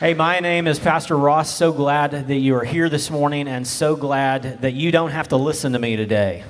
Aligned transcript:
Hey, 0.00 0.14
my 0.14 0.40
name 0.40 0.66
is 0.66 0.78
Pastor 0.78 1.14
Ross. 1.14 1.54
So 1.54 1.74
glad 1.74 2.12
that 2.12 2.36
you 2.36 2.54
are 2.54 2.64
here 2.64 2.88
this 2.88 3.10
morning 3.10 3.46
and 3.46 3.68
so 3.68 3.96
glad 3.96 4.62
that 4.62 4.72
you 4.72 4.90
don't 4.90 5.10
have 5.10 5.28
to 5.28 5.36
listen 5.36 5.74
to 5.74 5.78
me 5.78 5.94
today. 5.94 6.42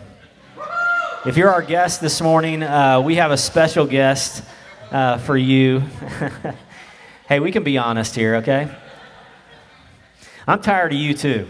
If 1.26 1.36
you're 1.36 1.50
our 1.50 1.60
guest 1.60 2.00
this 2.00 2.20
morning, 2.20 2.62
uh, 2.62 3.00
we 3.00 3.16
have 3.16 3.32
a 3.32 3.36
special 3.36 3.86
guest 3.86 4.44
uh, 4.92 5.18
for 5.18 5.36
you. 5.36 5.80
hey, 7.28 7.40
we 7.40 7.50
can 7.50 7.64
be 7.64 7.76
honest 7.76 8.14
here, 8.14 8.36
okay? 8.36 8.72
I'm 10.46 10.62
tired 10.62 10.92
of 10.92 10.98
you 11.00 11.12
too. 11.12 11.48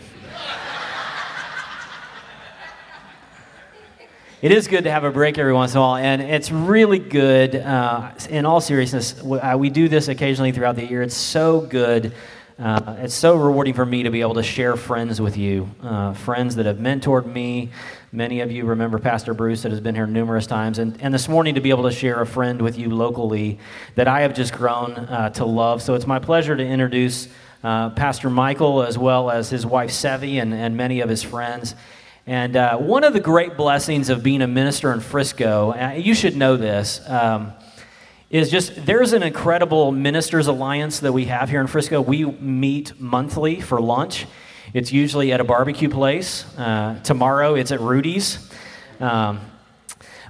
It 4.42 4.52
is 4.52 4.68
good 4.68 4.84
to 4.84 4.90
have 4.90 5.04
a 5.04 5.10
break 5.10 5.36
every 5.36 5.52
once 5.52 5.72
in 5.72 5.78
a 5.78 5.80
while, 5.82 5.96
and 5.96 6.22
it's 6.22 6.50
really 6.50 6.98
good. 6.98 7.54
Uh, 7.54 8.10
in 8.30 8.46
all 8.46 8.62
seriousness, 8.62 9.22
uh, 9.22 9.54
we 9.58 9.68
do 9.68 9.86
this 9.86 10.08
occasionally 10.08 10.50
throughout 10.50 10.76
the 10.76 10.86
year. 10.86 11.02
It's 11.02 11.16
so 11.16 11.60
good. 11.60 12.14
Uh, 12.58 12.96
it's 13.00 13.14
so 13.14 13.36
rewarding 13.36 13.74
for 13.74 13.84
me 13.84 14.04
to 14.04 14.10
be 14.10 14.22
able 14.22 14.34
to 14.34 14.42
share 14.42 14.76
friends 14.76 15.20
with 15.20 15.36
you, 15.36 15.68
uh, 15.82 16.14
friends 16.14 16.56
that 16.56 16.64
have 16.64 16.78
mentored 16.78 17.26
me. 17.26 17.70
Many 18.12 18.40
of 18.40 18.50
you 18.50 18.64
remember 18.64 18.98
Pastor 18.98 19.34
Bruce 19.34 19.62
that 19.62 19.72
has 19.72 19.80
been 19.80 19.94
here 19.94 20.06
numerous 20.06 20.46
times, 20.46 20.78
and, 20.78 20.96
and 21.02 21.12
this 21.12 21.28
morning 21.28 21.56
to 21.56 21.60
be 21.60 21.68
able 21.68 21.84
to 21.84 21.92
share 21.92 22.22
a 22.22 22.26
friend 22.26 22.62
with 22.62 22.78
you 22.78 22.88
locally 22.88 23.58
that 23.94 24.08
I 24.08 24.22
have 24.22 24.34
just 24.34 24.54
grown 24.54 24.92
uh, 24.92 25.28
to 25.30 25.44
love. 25.44 25.82
So 25.82 25.94
it's 25.94 26.06
my 26.06 26.18
pleasure 26.18 26.56
to 26.56 26.64
introduce 26.64 27.28
uh, 27.62 27.90
Pastor 27.90 28.30
Michael 28.30 28.82
as 28.82 28.96
well 28.96 29.30
as 29.30 29.50
his 29.50 29.66
wife 29.66 29.90
Sevi 29.90 30.40
and, 30.40 30.54
and 30.54 30.78
many 30.78 31.00
of 31.00 31.10
his 31.10 31.22
friends. 31.22 31.74
And 32.26 32.54
uh, 32.56 32.76
one 32.76 33.02
of 33.02 33.12
the 33.12 33.20
great 33.20 33.56
blessings 33.56 34.08
of 34.10 34.22
being 34.22 34.42
a 34.42 34.46
minister 34.46 34.92
in 34.92 35.00
Frisco, 35.00 35.72
uh, 35.72 35.92
you 35.92 36.14
should 36.14 36.36
know 36.36 36.56
this, 36.56 37.00
um, 37.08 37.52
is 38.30 38.50
just 38.50 38.86
there's 38.86 39.12
an 39.12 39.22
incredible 39.22 39.90
ministers 39.90 40.46
alliance 40.46 41.00
that 41.00 41.12
we 41.12 41.24
have 41.24 41.48
here 41.50 41.60
in 41.60 41.66
Frisco. 41.66 42.00
We 42.00 42.24
meet 42.24 43.00
monthly 43.00 43.60
for 43.60 43.80
lunch. 43.80 44.26
It's 44.72 44.92
usually 44.92 45.32
at 45.32 45.40
a 45.40 45.44
barbecue 45.44 45.88
place. 45.88 46.44
Uh, 46.56 47.00
tomorrow 47.02 47.54
it's 47.54 47.72
at 47.72 47.80
Rudy's. 47.80 48.50
Um, 49.00 49.40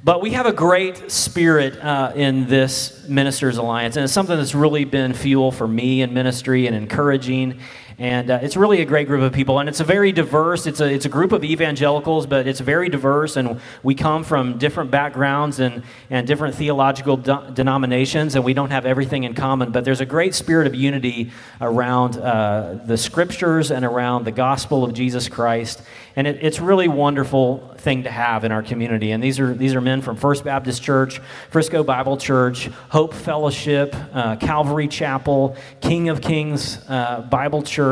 but 0.02 0.22
we 0.22 0.30
have 0.30 0.46
a 0.46 0.52
great 0.52 1.10
spirit 1.10 1.76
uh, 1.76 2.12
in 2.14 2.46
this 2.46 3.06
Ministers 3.06 3.58
Alliance, 3.58 3.96
and 3.96 4.04
it's 4.04 4.14
something 4.14 4.38
that's 4.38 4.54
really 4.54 4.86
been 4.86 5.12
fuel 5.12 5.52
for 5.52 5.68
me 5.68 6.00
in 6.00 6.14
ministry 6.14 6.66
and 6.66 6.74
encouraging. 6.74 7.60
And 8.00 8.30
uh, 8.30 8.38
it's 8.40 8.56
really 8.56 8.80
a 8.80 8.86
great 8.86 9.06
group 9.06 9.20
of 9.20 9.30
people. 9.34 9.58
And 9.58 9.68
it's 9.68 9.80
a 9.80 9.84
very 9.84 10.10
diverse, 10.10 10.66
it's 10.66 10.80
a, 10.80 10.90
it's 10.90 11.04
a 11.04 11.10
group 11.10 11.32
of 11.32 11.44
evangelicals, 11.44 12.26
but 12.26 12.46
it's 12.46 12.60
very 12.60 12.88
diverse. 12.88 13.36
And 13.36 13.60
we 13.82 13.94
come 13.94 14.24
from 14.24 14.56
different 14.56 14.90
backgrounds 14.90 15.60
and, 15.60 15.82
and 16.08 16.26
different 16.26 16.54
theological 16.54 17.18
de- 17.18 17.50
denominations, 17.52 18.36
and 18.36 18.44
we 18.44 18.54
don't 18.54 18.70
have 18.70 18.86
everything 18.86 19.24
in 19.24 19.34
common. 19.34 19.70
But 19.70 19.84
there's 19.84 20.00
a 20.00 20.06
great 20.06 20.34
spirit 20.34 20.66
of 20.66 20.74
unity 20.74 21.30
around 21.60 22.16
uh, 22.16 22.78
the 22.86 22.96
scriptures 22.96 23.70
and 23.70 23.84
around 23.84 24.24
the 24.24 24.32
gospel 24.32 24.82
of 24.82 24.94
Jesus 24.94 25.28
Christ. 25.28 25.82
And 26.16 26.26
it, 26.26 26.38
it's 26.40 26.58
really 26.58 26.88
wonderful 26.88 27.74
thing 27.76 28.04
to 28.04 28.10
have 28.10 28.44
in 28.44 28.52
our 28.52 28.62
community. 28.62 29.10
And 29.12 29.22
these 29.22 29.38
are, 29.38 29.54
these 29.54 29.74
are 29.74 29.80
men 29.80 30.00
from 30.00 30.16
First 30.16 30.42
Baptist 30.44 30.82
Church, 30.82 31.20
Frisco 31.50 31.82
Bible 31.84 32.16
Church, 32.16 32.66
Hope 32.88 33.14
Fellowship, 33.14 33.94
uh, 34.14 34.36
Calvary 34.36 34.88
Chapel, 34.88 35.56
King 35.82 36.08
of 36.08 36.20
Kings 36.20 36.78
uh, 36.88 37.20
Bible 37.30 37.62
Church, 37.62 37.89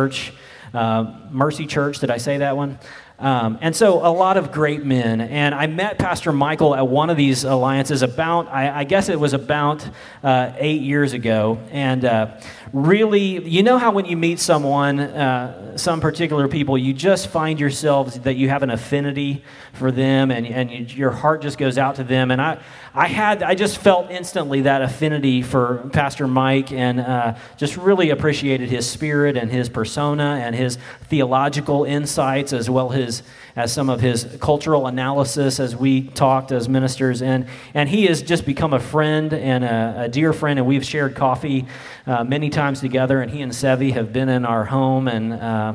uh, 0.75 1.13
Mercy 1.31 1.67
Church. 1.67 1.99
Did 1.99 2.11
I 2.11 2.19
say 2.19 2.39
that 2.39 2.57
one? 2.57 2.79
Um, 3.21 3.59
and 3.61 3.75
so 3.75 4.07
a 4.07 4.15
lot 4.15 4.37
of 4.37 4.53
great 4.53 4.85
men. 4.85 5.21
And 5.21 5.53
I 5.53 5.67
met 5.67 5.99
Pastor 5.99 6.33
Michael 6.33 6.77
at 6.77 6.87
one 6.87 7.11
of 7.11 7.17
these 7.17 7.43
alliances 7.43 8.03
about, 8.03 8.47
I, 8.47 8.81
I 8.81 8.85
guess 8.85 9.09
it 9.09 9.19
was 9.19 9.33
about 9.33 9.85
uh, 10.23 10.53
eight 10.57 10.83
years 10.83 11.15
ago. 11.15 11.59
And 11.73 12.05
uh, 12.05 12.41
really, 12.73 13.45
you 13.45 13.65
know 13.65 13.77
how 13.77 13.91
when 13.91 14.05
you 14.05 14.17
meet 14.17 14.39
someone, 14.39 15.01
uh, 15.01 15.77
some 15.77 16.01
particular 16.01 16.47
people, 16.47 16.79
you 16.79 16.95
just 16.95 17.27
find 17.27 17.59
yourselves 17.59 18.21
that 18.21 18.35
you 18.35 18.51
have 18.51 18.63
an 18.63 18.71
affinity 18.71 19.43
for 19.73 19.91
them 19.91 20.31
and, 20.31 20.47
and 20.47 20.71
you, 20.71 20.85
your 20.97 21.11
heart 21.11 21.43
just 21.43 21.59
goes 21.59 21.77
out 21.77 21.97
to 21.97 22.05
them. 22.05 22.31
And 22.31 22.41
I, 22.41 22.63
I 22.99 23.07
had, 23.07 23.45
I 23.45 23.55
just 23.55 23.79
felt 23.79 24.11
instantly 24.11 24.63
that 24.63 24.83
affinity 24.83 25.43
for 25.43 25.89
Pastor 25.93 26.27
Mike 26.27 26.73
and 26.73 26.99
uh, 26.99 27.37
just 27.57 27.77
really 27.77 28.11
appreciated 28.11 28.71
his 28.71 28.91
spirit 28.91 29.37
and 29.37 29.53
his 29.53 29.69
persona 29.69 30.41
and 30.43 30.53
his 30.53 30.79
theological 31.05 31.85
insights 31.85 32.53
as 32.53 32.69
well 32.69 32.93
as, 32.93 33.23
as 33.55 33.73
some 33.73 33.89
of 33.89 34.01
his 34.01 34.27
cultural 34.41 34.89
analysis 34.89 35.61
as 35.61 35.77
we 35.77 36.09
talked 36.09 36.51
as 36.51 36.69
ministers. 36.69 37.23
And, 37.23 37.47
and 37.73 37.89
he 37.89 38.07
has 38.07 38.21
just 38.21 38.45
become 38.45 38.73
a 38.73 38.81
friend 38.81 39.33
and 39.33 39.63
a, 39.63 40.03
a 40.07 40.09
dear 40.09 40.33
friend, 40.33 40.59
and 40.59 40.67
we've 40.67 40.85
shared 40.85 41.15
coffee 41.15 41.67
uh, 42.05 42.25
many 42.25 42.51
times 42.51 42.81
together. 42.81 43.23
And 43.23 43.31
he 43.31 43.43
and 43.43 43.53
Sevi 43.53 43.93
have 43.93 44.13
been 44.13 44.29
in 44.29 44.45
our 44.45 44.65
home 44.65 45.07
and 45.07 45.35
uh, 45.35 45.75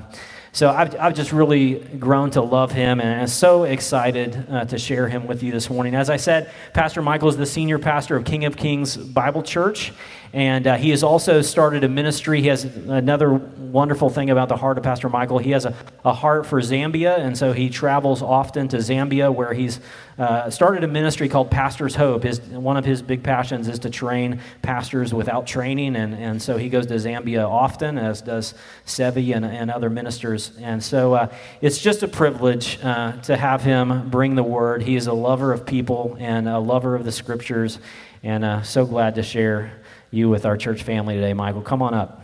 so 0.53 0.69
I've, 0.69 0.95
I've 0.99 1.15
just 1.15 1.31
really 1.33 1.79
grown 1.79 2.29
to 2.31 2.41
love 2.41 2.71
him 2.71 3.01
and 3.01 3.21
I'm 3.21 3.27
so 3.27 3.63
excited 3.63 4.45
uh, 4.49 4.65
to 4.65 4.77
share 4.77 5.07
him 5.07 5.25
with 5.25 5.41
you 5.41 5.51
this 5.51 5.67
morning. 5.67 5.95
As 5.95 6.11
I 6.11 6.17
said, 6.17 6.51
Pastor 6.73 7.01
Michael 7.01 7.27
is 7.29 7.37
the 7.37 7.47
senior 7.47 7.79
pastor 7.79 8.15
of 8.15 8.23
King 8.23 8.45
of 8.45 8.55
Kings 8.55 8.95
Bible 8.95 9.41
Church. 9.41 9.91
And 10.33 10.65
uh, 10.65 10.77
he 10.77 10.89
has 10.89 11.03
also 11.03 11.43
started 11.43 11.83
a 11.83 11.87
ministry. 11.87 12.41
He 12.41 12.47
has 12.47 12.63
another 12.65 13.31
wonderful 13.31 14.09
thing 14.09 14.31
about 14.31 14.49
the 14.49 14.57
heart 14.57 14.79
of 14.79 14.83
Pastor 14.83 15.07
Michael. 15.07 15.37
He 15.37 15.51
has 15.51 15.65
a, 15.65 15.75
a 16.03 16.11
heart 16.11 16.47
for 16.47 16.59
Zambia, 16.59 17.19
and 17.19 17.37
so 17.37 17.53
he 17.53 17.69
travels 17.69 18.23
often 18.23 18.67
to 18.69 18.77
Zambia, 18.77 19.31
where 19.31 19.53
he's 19.53 19.79
uh, 20.17 20.49
started 20.49 20.83
a 20.83 20.87
ministry 20.87 21.29
called 21.29 21.51
Pastor's 21.51 21.93
Hope. 21.93 22.23
His, 22.23 22.39
one 22.39 22.77
of 22.77 22.85
his 22.85 23.03
big 23.03 23.21
passions 23.21 23.67
is 23.67 23.77
to 23.79 23.91
train 23.91 24.41
pastors 24.63 25.13
without 25.13 25.45
training, 25.45 25.95
and, 25.95 26.15
and 26.15 26.41
so 26.41 26.57
he 26.57 26.67
goes 26.67 26.87
to 26.87 26.95
Zambia 26.95 27.47
often, 27.47 27.99
as 27.99 28.21
does 28.21 28.55
Sevi 28.87 29.35
and, 29.35 29.45
and 29.45 29.69
other 29.69 29.91
ministers. 29.91 30.51
And 30.59 30.83
so 30.83 31.13
uh, 31.13 31.33
it's 31.61 31.77
just 31.77 32.01
a 32.01 32.07
privilege 32.07 32.79
uh, 32.81 33.11
to 33.23 33.37
have 33.37 33.61
him 33.61 34.09
bring 34.09 34.33
the 34.33 34.43
word. 34.43 34.81
He 34.81 34.95
is 34.95 35.05
a 35.05 35.13
lover 35.13 35.53
of 35.53 35.67
people 35.67 36.17
and 36.19 36.49
a 36.49 36.57
lover 36.57 36.95
of 36.95 37.05
the 37.05 37.11
scriptures, 37.11 37.77
and 38.23 38.43
uh, 38.43 38.63
so 38.63 38.87
glad 38.87 39.13
to 39.15 39.21
share 39.21 39.82
you 40.13 40.29
with 40.29 40.45
our 40.45 40.55
church 40.57 40.83
family 40.83 41.15
today, 41.15 41.33
Michael. 41.33 41.61
Come 41.61 41.81
on 41.81 41.93
up. 41.93 42.23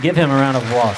Give 0.00 0.16
him 0.16 0.30
a 0.30 0.34
round 0.34 0.56
of 0.56 0.62
applause. 0.64 0.96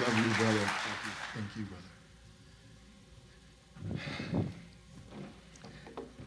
Love 0.00 0.16
you, 0.16 0.34
brother. 0.34 0.66
Thank 0.66 1.04
you, 1.04 1.12
Thank 1.34 1.56
you, 1.56 1.64
brother. 4.32 4.46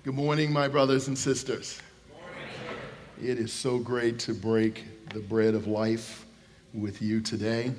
Good 0.04 0.16
morning, 0.16 0.52
my 0.52 0.68
brothers 0.68 1.08
and 1.08 1.18
sisters. 1.18 1.82
It 3.22 3.40
is 3.40 3.54
so 3.54 3.80
great 3.80 4.20
to 4.20 4.34
break 4.34 4.84
the 5.14 5.20
bread 5.20 5.56
of 5.56 5.68
life 5.68 6.26
with 6.74 7.02
you 7.02 7.22
today. 7.22 7.72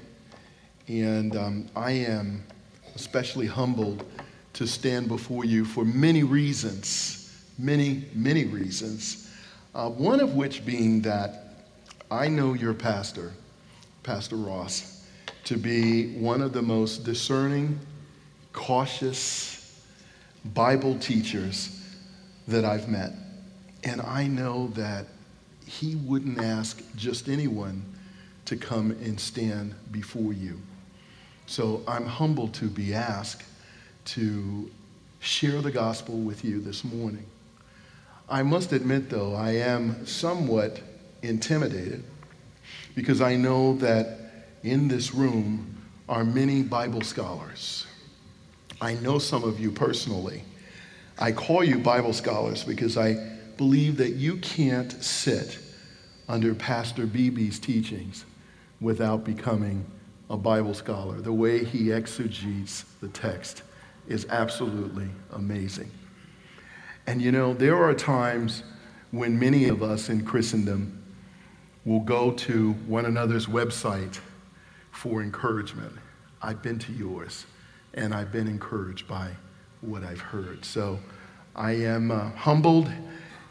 And 0.88 1.37
um, 1.37 1.66
I 1.77 1.91
am 1.93 2.44
especially 2.94 3.47
humbled 3.47 4.04
to 4.54 4.66
stand 4.66 5.09
before 5.09 5.44
you 5.44 5.65
for 5.65 5.84
many 5.84 6.22
reasons, 6.22 7.44
many, 7.59 8.04
many 8.15 8.44
reasons. 8.44 9.31
Uh, 9.75 9.91
one 9.91 10.20
of 10.20 10.34
which 10.34 10.65
being 10.65 11.03
that 11.03 11.66
I 12.10 12.28
know 12.28 12.54
your 12.54 12.75
pastor, 12.75 13.32
Pastor 14.03 14.37
Ross, 14.37 15.04
to 15.44 15.56
be 15.56 16.12
one 16.16 16.41
of 16.41 16.53
the 16.53 16.62
most 16.62 17.04
discerning, 17.04 17.78
cautious 18.53 19.82
Bible 20.44 20.98
teachers 20.98 21.82
that 22.47 22.65
I've 22.65 22.88
met. 22.88 23.12
And 23.82 24.00
I 24.00 24.26
know 24.26 24.69
that 24.69 25.06
he 25.66 25.97
wouldn't 25.97 26.38
ask 26.38 26.82
just 26.94 27.28
anyone 27.28 27.82
to 28.44 28.56
come 28.56 28.92
and 28.92 29.19
stand 29.19 29.75
before 29.91 30.32
you. 30.32 30.60
So 31.47 31.82
I'm 31.88 32.06
humbled 32.06 32.54
to 32.54 32.66
be 32.66 32.94
asked 32.94 33.42
to 34.06 34.70
share 35.20 35.62
the 35.62 35.70
gospel 35.70 36.16
with 36.19 36.44
you 36.44 36.60
this 36.60 36.84
morning. 36.84 37.25
I 38.28 38.42
must 38.42 38.72
admit, 38.72 39.10
though, 39.10 39.34
I 39.34 39.53
am 39.53 40.06
somewhat 40.06 40.80
intimidated 41.22 42.04
because 42.95 43.21
I 43.21 43.36
know 43.36 43.77
that 43.77 44.18
in 44.62 44.89
this 44.89 45.15
room 45.15 45.77
are 46.09 46.24
many 46.24 46.62
Bible 46.62 47.03
scholars. 47.03 47.86
I 48.80 48.95
know 48.95 49.18
some 49.18 49.45
of 49.45 49.59
you 49.60 49.71
personally. 49.71 50.42
I 51.18 51.33
call 51.33 51.65
you 51.65 51.78
Bible 51.78 52.12
scholars 52.12 52.65
because 52.65 52.97
I 52.97 53.15
believe 53.56 53.97
that 53.98 54.15
you 54.15 54.36
can't 54.39 54.92
sit 55.03 55.59
under 56.28 56.54
Pastor 56.54 57.06
Beebe's 57.06 57.59
teachings 57.59 58.24
without 58.80 59.24
becoming 59.24 59.84
a 60.28 60.36
Bible 60.36 60.74
scholar. 60.74 61.21
The 61.21 61.33
way 61.33 61.65
he 61.65 61.92
exegetes 61.92 62.84
the 63.01 63.09
text 63.09 63.62
is 64.09 64.27
absolutely 64.28 65.09
amazing. 65.33 65.91
And 67.06 67.21
you 67.21 67.33
know, 67.33 67.54
there 67.54 67.77
are 67.77 67.95
times 67.95 68.62
when 69.10 69.39
many 69.39 69.68
of 69.68 69.83
us 69.83 70.09
in 70.09 70.24
Christendom 70.24 71.03
will 71.84 72.01
go 72.01 72.33
to 72.33 72.72
one 72.86 73.06
another's 73.06 73.47
website 73.47 74.18
for 74.91 75.22
encouragement. 75.22 75.92
I've 76.41 76.62
been 76.62 76.78
to 76.80 76.92
yours, 76.92 77.47
and 77.95 78.15
I've 78.15 78.33
been 78.33 78.48
encouraged 78.48 79.06
by 79.06 79.30
what 79.80 80.03
I've 80.03 80.21
heard. 80.21 80.65
So 80.65 80.98
I 81.54 81.72
am 81.72 82.10
uh, 82.10 82.30
humbled 82.30 82.91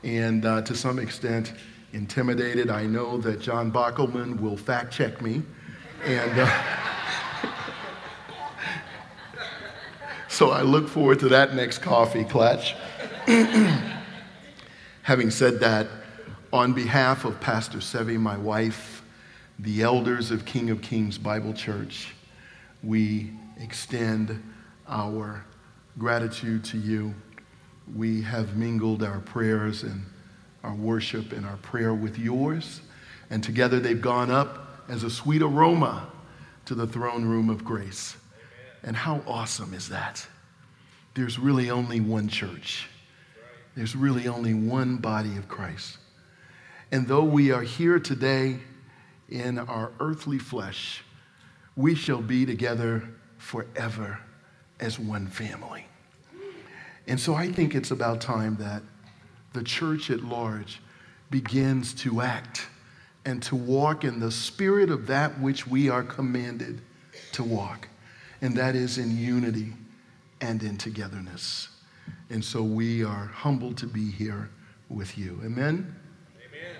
and 0.03 0.45
uh, 0.45 0.61
to 0.63 0.75
some 0.75 0.99
extent 0.99 1.53
intimidated. 1.93 2.69
I 2.69 2.85
know 2.85 3.17
that 3.19 3.39
John 3.39 3.71
Bockelman 3.71 4.39
will 4.41 4.57
fact 4.57 4.91
check 4.91 5.21
me. 5.21 5.43
And 6.03 6.39
uh, 6.39 6.63
so 10.33 10.49
I 10.49 10.63
look 10.63 10.87
forward 10.87 11.19
to 11.19 11.29
that 11.29 11.53
next 11.53 11.83
coffee 11.83 12.23
clutch. 12.23 12.75
Having 15.03 15.29
said 15.29 15.59
that, 15.59 15.87
on 16.51 16.73
behalf 16.73 17.23
of 17.23 17.39
Pastor 17.39 17.77
Sevi, 17.77 18.19
my 18.19 18.35
wife, 18.35 19.03
the 19.59 19.83
elders 19.83 20.31
of 20.31 20.43
King 20.43 20.71
of 20.71 20.81
Kings 20.81 21.19
Bible 21.19 21.53
Church, 21.53 22.15
we 22.81 23.31
extend 23.59 24.41
our 24.87 25.45
gratitude 25.99 26.63
to 26.65 26.79
you. 26.79 27.13
We 27.95 28.23
have 28.23 28.57
mingled 28.57 29.03
our 29.03 29.19
prayers 29.19 29.83
and 29.83 30.03
our 30.63 30.73
worship 30.73 31.31
and 31.31 31.45
our 31.45 31.57
prayer 31.57 31.93
with 31.93 32.17
yours, 32.17 32.81
and 33.29 33.43
together 33.43 33.79
they've 33.79 34.01
gone 34.01 34.31
up 34.31 34.81
as 34.89 35.03
a 35.03 35.11
sweet 35.11 35.43
aroma 35.43 36.07
to 36.65 36.73
the 36.73 36.87
throne 36.87 37.23
room 37.23 37.51
of 37.51 37.63
grace. 37.63 38.15
And 38.83 38.95
how 38.95 39.23
awesome 39.27 39.73
is 39.73 39.89
that? 39.89 40.25
There's 41.13 41.39
really 41.39 41.69
only 41.69 41.99
one 41.99 42.27
church. 42.27 42.89
There's 43.75 43.95
really 43.95 44.27
only 44.27 44.53
one 44.53 44.97
body 44.97 45.37
of 45.37 45.47
Christ. 45.47 45.97
And 46.91 47.07
though 47.07 47.23
we 47.23 47.51
are 47.51 47.63
here 47.63 47.99
today 47.99 48.59
in 49.29 49.57
our 49.57 49.91
earthly 49.99 50.37
flesh, 50.37 51.03
we 51.75 51.95
shall 51.95 52.21
be 52.21 52.45
together 52.45 53.03
forever 53.37 54.19
as 54.79 54.99
one 54.99 55.27
family. 55.27 55.87
And 57.07 57.19
so 57.19 57.33
I 57.33 57.51
think 57.51 57.75
it's 57.75 57.91
about 57.91 58.21
time 58.21 58.57
that 58.57 58.83
the 59.53 59.63
church 59.63 60.09
at 60.09 60.23
large 60.23 60.81
begins 61.29 61.93
to 61.95 62.21
act 62.21 62.67
and 63.25 63.41
to 63.43 63.55
walk 63.55 64.03
in 64.03 64.19
the 64.19 64.31
spirit 64.31 64.89
of 64.89 65.07
that 65.07 65.39
which 65.39 65.65
we 65.65 65.89
are 65.89 66.03
commanded 66.03 66.81
to 67.33 67.43
walk, 67.43 67.87
and 68.43 68.55
that 68.57 68.75
is 68.75 68.97
in 68.97 69.17
unity 69.17 69.73
and 70.41 70.61
in 70.61 70.77
togetherness. 70.77 71.69
And 72.29 72.43
so 72.43 72.61
we 72.61 73.03
are 73.03 73.27
humbled 73.27 73.77
to 73.77 73.87
be 73.87 74.11
here 74.11 74.49
with 74.89 75.17
you. 75.17 75.39
Amen? 75.45 75.95
Amen. 76.35 76.75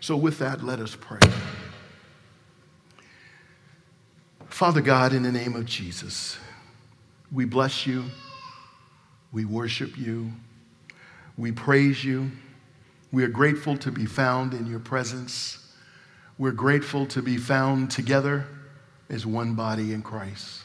So, 0.00 0.16
with 0.16 0.38
that, 0.40 0.64
let 0.64 0.80
us 0.80 0.96
pray. 1.00 1.20
Father 4.48 4.80
God, 4.80 5.12
in 5.12 5.22
the 5.22 5.32
name 5.32 5.54
of 5.54 5.66
Jesus, 5.66 6.36
we 7.32 7.44
bless 7.44 7.86
you, 7.86 8.04
we 9.32 9.44
worship 9.44 9.96
you, 9.96 10.32
we 11.38 11.52
praise 11.52 12.04
you. 12.04 12.30
We 13.12 13.22
are 13.22 13.28
grateful 13.28 13.76
to 13.78 13.92
be 13.92 14.06
found 14.06 14.54
in 14.54 14.66
your 14.66 14.80
presence. 14.80 15.72
We're 16.36 16.50
grateful 16.50 17.06
to 17.06 17.22
be 17.22 17.36
found 17.36 17.92
together 17.92 18.44
as 19.08 19.24
one 19.24 19.54
body 19.54 19.92
in 19.92 20.02
Christ, 20.02 20.63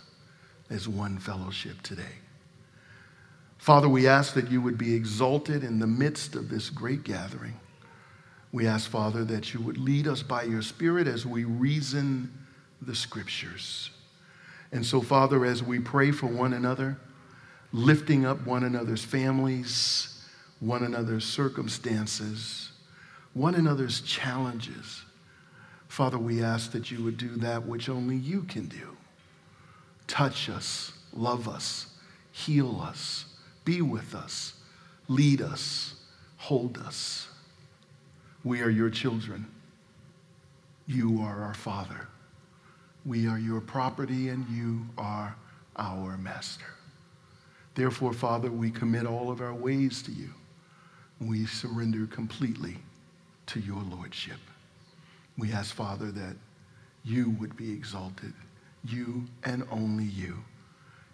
as 0.70 0.88
one 0.88 1.18
fellowship 1.18 1.82
today. 1.82 2.20
Father, 3.58 3.90
we 3.90 4.08
ask 4.08 4.34
that 4.36 4.50
you 4.50 4.62
would 4.62 4.78
be 4.78 4.94
exalted 4.94 5.64
in 5.64 5.80
the 5.80 5.88
midst 5.88 6.36
of 6.36 6.50
this 6.50 6.70
great 6.70 7.04
gathering. 7.04 7.60
We 8.52 8.66
ask, 8.66 8.90
Father, 8.90 9.24
that 9.26 9.54
you 9.54 9.60
would 9.62 9.78
lead 9.78 10.08
us 10.08 10.24
by 10.24 10.44
your 10.44 10.62
Spirit 10.62 11.08
as 11.08 11.26
we 11.26 11.44
reason 11.44 12.34
the 12.82 12.96
scriptures. 12.96 13.92
And 14.72 14.86
so, 14.86 15.02
Father, 15.02 15.46
as 15.46 15.62
we 15.62 15.80
pray 15.80 16.12
for 16.12 16.28
one 16.28 16.54
another, 16.54 16.98
lifting 17.72 18.26
up 18.26 18.46
one 18.46 18.64
another's 18.64 19.04
families, 19.04 20.24
one 20.60 20.84
another's 20.84 21.26
circumstances, 21.26 22.72
one 23.34 23.56
another's 23.56 24.02
challenges, 24.02 25.04
Father, 25.88 26.18
we 26.18 26.44
ask 26.44 26.72
that 26.72 26.92
you 26.92 27.04
would 27.04 27.18
do 27.18 27.36
that 27.38 27.66
which 27.66 27.90
only 27.90 28.16
you 28.16 28.44
can 28.44 28.68
do. 28.68 28.96
Touch 30.10 30.50
us, 30.50 30.92
love 31.14 31.48
us, 31.48 31.86
heal 32.32 32.82
us, 32.82 33.26
be 33.64 33.82
with 33.82 34.16
us, 34.16 34.56
lead 35.08 35.40
us, 35.40 35.94
hold 36.38 36.80
us. 36.80 37.28
We 38.44 38.62
are 38.62 38.72
your 38.72 38.90
children. 38.90 39.46
You 40.88 41.22
are 41.22 41.44
our 41.44 41.54
Father. 41.54 42.08
We 43.06 43.28
are 43.28 43.38
your 43.38 43.62
property 43.62 44.30
and 44.30 44.48
you 44.50 44.88
are 44.98 45.36
our 45.78 46.18
master. 46.18 46.66
Therefore, 47.76 48.12
Father, 48.12 48.50
we 48.50 48.72
commit 48.72 49.06
all 49.06 49.30
of 49.30 49.42
our 49.42 49.54
ways 49.54 50.02
to 50.04 50.12
you. 50.12 50.32
We 51.22 51.46
surrender 51.46 52.08
completely 52.08 52.78
to 53.46 53.60
your 53.60 53.84
lordship. 53.84 54.40
We 55.38 55.52
ask, 55.54 55.76
Father, 55.76 56.12
that 56.12 56.36
you 57.04 57.30
would 57.40 57.56
be 57.56 57.72
exalted, 57.72 58.34
you 58.84 59.26
and 59.44 59.66
only 59.72 60.06
you, 60.06 60.38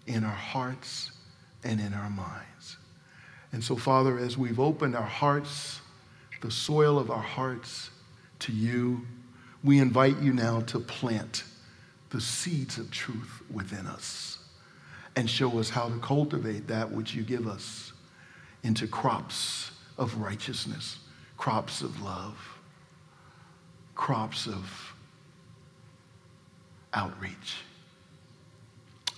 in 0.07 0.23
our 0.23 0.29
hearts 0.31 1.11
and 1.63 1.79
in 1.79 1.93
our 1.93 2.09
minds. 2.09 2.77
And 3.51 3.63
so, 3.63 3.75
Father, 3.75 4.17
as 4.17 4.37
we've 4.37 4.59
opened 4.59 4.95
our 4.95 5.01
hearts, 5.01 5.81
the 6.41 6.51
soil 6.51 6.99
of 6.99 7.09
our 7.09 7.21
hearts 7.21 7.89
to 8.39 8.51
you, 8.51 9.01
we 9.63 9.79
invite 9.79 10.19
you 10.19 10.31
now 10.31 10.61
to 10.61 10.79
plant 10.79 11.43
the 12.11 12.21
seeds 12.21 12.77
of 12.77 12.91
truth 12.91 13.41
within 13.51 13.87
us 13.87 14.37
and 15.15 15.29
show 15.29 15.57
us 15.57 15.69
how 15.69 15.89
to 15.89 15.97
cultivate 15.99 16.67
that 16.67 16.91
which 16.91 17.15
you 17.15 17.23
give 17.23 17.47
us 17.47 17.93
into 18.63 18.87
crops 18.87 19.71
of 19.97 20.17
righteousness, 20.17 20.99
crops 21.37 21.81
of 21.81 22.01
love, 22.01 22.37
crops 23.95 24.45
of 24.45 24.84
outreach. 26.95 27.57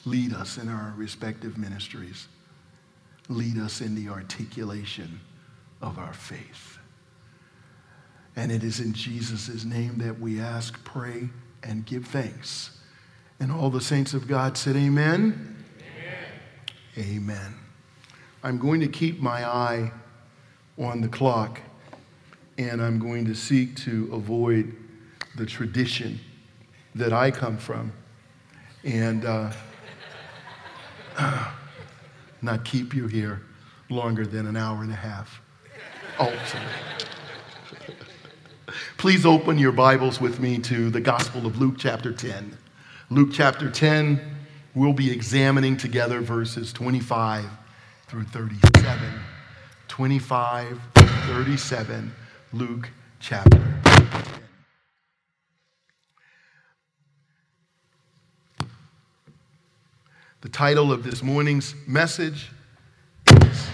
Lead 0.05 0.33
us 0.33 0.57
in 0.57 0.69
our 0.69 0.93
respective 0.97 1.57
ministries. 1.57 2.27
Lead 3.29 3.57
us 3.57 3.81
in 3.81 3.93
the 3.95 4.09
articulation 4.09 5.19
of 5.81 5.97
our 5.99 6.13
faith. 6.13 6.77
And 8.35 8.51
it 8.51 8.63
is 8.63 8.79
in 8.79 8.93
Jesus' 8.93 9.65
name 9.65 9.97
that 9.97 10.19
we 10.19 10.39
ask, 10.39 10.83
pray, 10.83 11.29
and 11.63 11.85
give 11.85 12.05
thanks. 12.05 12.71
And 13.39 13.51
all 13.51 13.69
the 13.69 13.81
saints 13.81 14.13
of 14.13 14.27
God 14.27 14.57
said, 14.57 14.75
Amen. 14.75 15.63
Amen. 16.97 17.15
Amen. 17.15 17.53
I'm 18.43 18.57
going 18.57 18.79
to 18.81 18.87
keep 18.87 19.19
my 19.19 19.45
eye 19.45 19.91
on 20.77 21.01
the 21.01 21.07
clock 21.07 21.59
and 22.57 22.81
I'm 22.81 22.97
going 22.97 23.25
to 23.25 23.35
seek 23.35 23.75
to 23.77 24.09
avoid 24.11 24.75
the 25.35 25.45
tradition 25.45 26.19
that 26.97 27.13
I 27.13 27.31
come 27.31 27.57
from 27.57 27.91
and 28.83 29.25
uh, 29.25 29.51
not 32.41 32.65
keep 32.65 32.93
you 32.93 33.07
here 33.07 33.41
longer 33.89 34.25
than 34.25 34.47
an 34.47 34.57
hour 34.57 34.81
and 34.83 34.91
a 34.91 34.95
half. 34.95 35.41
Also. 36.19 36.57
Please 38.97 39.25
open 39.25 39.57
your 39.57 39.71
Bibles 39.71 40.19
with 40.19 40.39
me 40.39 40.57
to 40.59 40.89
the 40.89 40.99
Gospel 40.99 41.45
of 41.45 41.59
Luke, 41.59 41.75
chapter 41.77 42.11
10. 42.11 42.57
Luke 43.09 43.29
chapter 43.31 43.69
10, 43.69 44.19
we'll 44.75 44.91
be 44.91 45.11
examining 45.11 45.77
together 45.77 46.19
verses 46.19 46.73
25 46.73 47.45
through 48.07 48.23
37. 48.23 48.99
25 49.87 50.81
37, 50.95 52.11
Luke 52.53 52.89
chapter 53.19 53.86
The 60.47 60.53
title 60.53 60.93
of 60.93 61.03
this 61.03 61.21
morning's 61.21 61.75
message 61.85 62.51
is. 63.41 63.67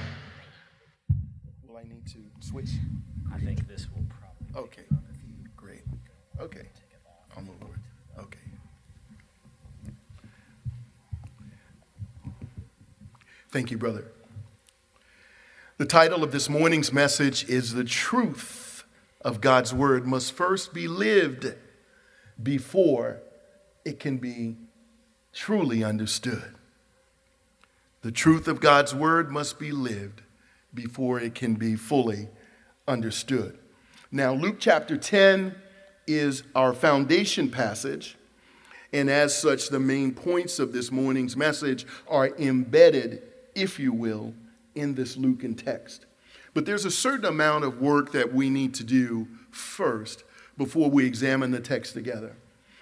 Will 1.68 1.78
I 1.78 1.84
need 1.84 2.04
to 2.08 2.18
switch? 2.40 2.72
I 3.32 3.38
think 3.38 3.68
this 3.68 3.86
will 3.94 4.04
probably. 4.10 4.48
Okay, 4.56 4.82
great. 5.56 5.84
Okay, 6.40 6.66
I'll 7.38 7.44
move 7.44 7.62
over. 7.62 7.80
Okay. 8.18 8.40
Thank 13.52 13.70
you, 13.70 13.78
brother. 13.78 14.06
The 15.78 15.86
title 15.86 16.24
of 16.24 16.32
this 16.32 16.50
morning's 16.50 16.92
message 16.92 17.48
is 17.48 17.76
The 17.76 17.84
Truth 17.84 18.84
of 19.22 19.42
God's 19.42 19.76
Word 19.76 20.08
Must 20.08 20.34
First 20.34 20.74
Be 20.74 20.88
Lived 20.88 21.54
Before 22.42 23.22
It 23.86 24.00
Can 24.00 24.18
Be 24.18 24.58
Truly 25.34 25.84
Understood. 25.84 26.53
The 28.04 28.12
truth 28.12 28.50
of 28.50 28.60
God's 28.60 28.94
Word 28.94 29.32
must 29.32 29.58
be 29.58 29.72
lived 29.72 30.24
before 30.74 31.22
it 31.22 31.36
can 31.36 31.54
be 31.54 31.78
fully 31.78 32.28
understood. 32.86 33.58
Now, 34.12 34.34
Luke 34.34 34.58
chapter 34.60 34.98
10 34.98 35.56
is 36.06 36.44
our 36.54 36.74
foundation 36.74 37.50
passage. 37.50 38.18
And 38.92 39.10
as 39.10 39.36
such, 39.36 39.70
the 39.70 39.80
main 39.80 40.14
points 40.14 40.60
of 40.60 40.74
this 40.74 40.92
morning's 40.92 41.38
message 41.38 41.86
are 42.10 42.28
embedded, 42.38 43.24
if 43.56 43.80
you 43.80 43.94
will, 43.94 44.34
in 44.76 44.96
this 44.96 45.16
Lucan 45.16 45.56
text. 45.56 46.06
But 46.54 46.66
there's 46.66 46.84
a 46.84 46.92
certain 46.92 47.26
amount 47.26 47.64
of 47.64 47.80
work 47.80 48.12
that 48.12 48.34
we 48.34 48.50
need 48.50 48.74
to 48.76 48.84
do 48.84 49.30
first 49.50 50.26
before 50.58 50.90
we 50.90 51.06
examine 51.06 51.52
the 51.52 51.62
text 51.62 51.94
together. 51.94 52.36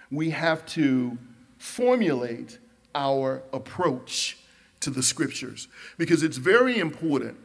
We 0.09 0.31
have 0.31 0.65
to 0.67 1.19
formulate 1.59 2.57
our 2.95 3.43
approach 3.53 4.39
to 4.81 4.89
the 4.89 5.03
scriptures 5.03 5.67
because 5.97 6.23
it's 6.23 6.37
very 6.37 6.77
important 6.77 7.37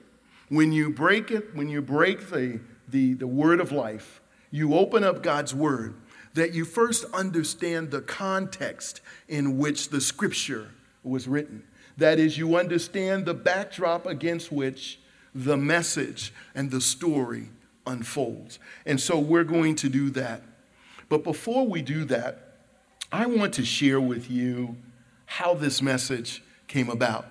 when 0.48 0.72
you 0.72 0.90
break 0.90 1.30
it, 1.30 1.54
when 1.54 1.68
you 1.68 1.82
break 1.82 2.30
the, 2.30 2.60
the, 2.88 3.14
the 3.14 3.26
word 3.26 3.60
of 3.60 3.72
life, 3.72 4.20
you 4.50 4.74
open 4.74 5.04
up 5.04 5.22
God's 5.22 5.54
word, 5.54 5.94
that 6.34 6.52
you 6.52 6.64
first 6.64 7.04
understand 7.12 7.90
the 7.90 8.00
context 8.00 9.00
in 9.28 9.58
which 9.58 9.88
the 9.88 10.00
scripture 10.00 10.70
was 11.02 11.26
written. 11.26 11.64
That 11.96 12.18
is, 12.18 12.36
you 12.36 12.56
understand 12.56 13.24
the 13.24 13.34
backdrop 13.34 14.06
against 14.06 14.52
which 14.52 15.00
the 15.34 15.56
message 15.56 16.32
and 16.54 16.70
the 16.70 16.80
story 16.80 17.48
unfolds. 17.86 18.58
And 18.84 19.00
so 19.00 19.18
we're 19.18 19.44
going 19.44 19.76
to 19.76 19.88
do 19.88 20.10
that. 20.10 20.42
But 21.08 21.24
before 21.24 21.66
we 21.66 21.82
do 21.82 22.04
that, 22.06 22.58
I 23.12 23.26
want 23.26 23.54
to 23.54 23.64
share 23.64 24.00
with 24.00 24.30
you 24.30 24.76
how 25.26 25.54
this 25.54 25.80
message 25.80 26.42
came 26.68 26.88
about. 26.88 27.26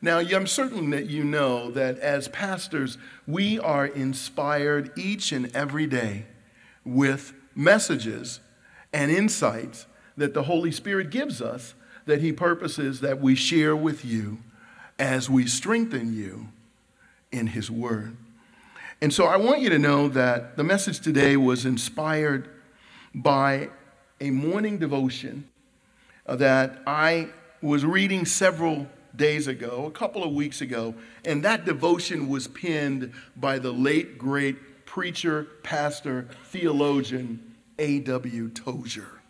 Now, 0.00 0.18
I'm 0.18 0.46
certain 0.46 0.90
that 0.90 1.06
you 1.06 1.24
know 1.24 1.70
that 1.70 1.98
as 1.98 2.28
pastors, 2.28 2.98
we 3.26 3.58
are 3.58 3.86
inspired 3.86 4.92
each 4.98 5.32
and 5.32 5.54
every 5.56 5.86
day 5.86 6.26
with 6.84 7.32
messages 7.54 8.40
and 8.92 9.10
insights 9.10 9.86
that 10.16 10.34
the 10.34 10.42
Holy 10.42 10.70
Spirit 10.70 11.10
gives 11.10 11.40
us 11.40 11.74
that 12.06 12.20
He 12.20 12.32
purposes 12.32 13.00
that 13.00 13.20
we 13.20 13.34
share 13.34 13.74
with 13.74 14.04
you 14.04 14.38
as 14.98 15.30
we 15.30 15.46
strengthen 15.46 16.14
you 16.14 16.48
in 17.32 17.48
His 17.48 17.70
Word. 17.70 18.16
And 19.00 19.12
so 19.12 19.24
I 19.24 19.36
want 19.36 19.60
you 19.60 19.70
to 19.70 19.78
know 19.78 20.08
that 20.08 20.56
the 20.56 20.64
message 20.64 21.00
today 21.00 21.36
was 21.36 21.64
inspired 21.64 22.48
by 23.14 23.70
a 24.20 24.30
morning 24.30 24.78
devotion 24.78 25.48
that 26.26 26.82
I 26.86 27.28
was 27.64 27.82
reading 27.84 28.26
several 28.26 28.86
days 29.16 29.46
ago, 29.46 29.86
a 29.86 29.90
couple 29.90 30.22
of 30.22 30.32
weeks 30.32 30.60
ago, 30.60 30.94
and 31.24 31.42
that 31.44 31.64
devotion 31.64 32.28
was 32.28 32.46
penned 32.46 33.10
by 33.36 33.58
the 33.58 33.72
late, 33.72 34.18
great 34.18 34.84
preacher, 34.84 35.48
pastor, 35.62 36.28
theologian, 36.44 37.54
A.W. 37.78 38.50
Tozer. 38.50 39.22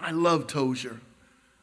I 0.00 0.12
love 0.12 0.46
Tozer. 0.46 1.00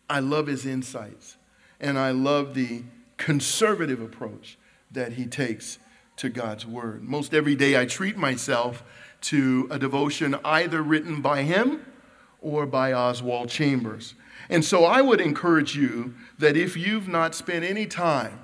I 0.07 0.19
love 0.19 0.45
his 0.45 0.65
insights, 0.65 1.37
and 1.79 1.97
I 1.97 2.11
love 2.11 2.53
the 2.53 2.83
conservative 3.17 3.99
approach 3.99 4.59
that 4.91 5.13
he 5.13 5.25
takes 5.25 5.79
to 6.17 6.29
God's 6.29 6.67
word. 6.67 7.01
Most 7.01 7.33
every 7.33 7.55
day 7.55 7.79
I 7.79 7.85
treat 7.85 8.15
myself 8.15 8.83
to 9.21 9.67
a 9.71 9.79
devotion 9.79 10.35
either 10.45 10.83
written 10.83 11.21
by 11.21 11.41
him 11.43 11.83
or 12.41 12.67
by 12.67 12.93
Oswald 12.93 13.49
Chambers. 13.49 14.13
And 14.47 14.63
so 14.63 14.85
I 14.85 15.01
would 15.01 15.19
encourage 15.19 15.75
you 15.75 16.13
that 16.37 16.55
if 16.55 16.77
you've 16.77 17.07
not 17.07 17.35
spent 17.35 17.65
any 17.65 17.85
time 17.85 18.39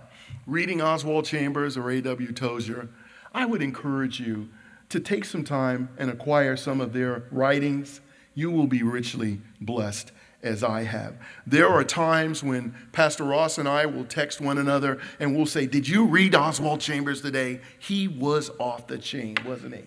reading 0.45 0.81
Oswald 0.81 1.25
Chambers 1.25 1.77
or 1.77 1.89
A.W. 1.89 2.31
Tozer, 2.31 2.89
I 3.33 3.45
would 3.45 3.61
encourage 3.61 4.19
you 4.19 4.49
to 4.89 4.99
take 4.99 5.25
some 5.25 5.43
time 5.43 5.89
and 5.97 6.09
acquire 6.09 6.55
some 6.55 6.81
of 6.81 6.93
their 6.93 7.23
writings. 7.31 8.01
You 8.33 8.51
will 8.51 8.67
be 8.67 8.83
richly 8.83 9.41
blessed 9.59 10.11
as 10.43 10.63
I 10.63 10.83
have. 10.83 11.15
There 11.47 11.67
are 11.67 11.83
times 11.83 12.43
when 12.43 12.75
Pastor 12.91 13.23
Ross 13.23 13.57
and 13.57 13.67
I 13.67 13.87
will 13.87 14.05
text 14.05 14.39
one 14.39 14.57
another 14.57 14.99
and 15.19 15.35
we'll 15.35 15.47
say, 15.47 15.65
Did 15.65 15.87
you 15.87 16.05
read 16.05 16.35
Oswald 16.35 16.79
Chambers 16.81 17.21
today? 17.21 17.61
He 17.79 18.07
was 18.07 18.51
off 18.59 18.87
the 18.87 18.99
chain, 18.99 19.37
wasn't 19.45 19.75
he? 19.75 19.83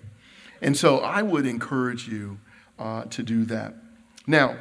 And 0.61 0.77
so 0.77 0.99
I 0.99 1.23
would 1.23 1.47
encourage 1.47 2.09
you 2.09 2.41
uh, 2.79 3.05
to 3.05 3.23
do 3.23 3.45
that. 3.45 3.75
Now, 4.27 4.57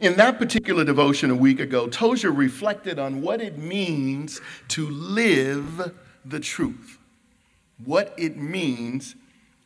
in 0.00 0.16
that 0.16 0.38
particular 0.38 0.84
devotion 0.84 1.30
a 1.30 1.34
week 1.34 1.60
ago, 1.60 1.88
Tozer 1.88 2.30
reflected 2.30 2.98
on 2.98 3.22
what 3.22 3.40
it 3.40 3.58
means 3.58 4.40
to 4.68 4.88
live 4.88 5.92
the 6.24 6.40
truth. 6.40 6.98
What 7.84 8.14
it 8.16 8.36
means 8.36 9.14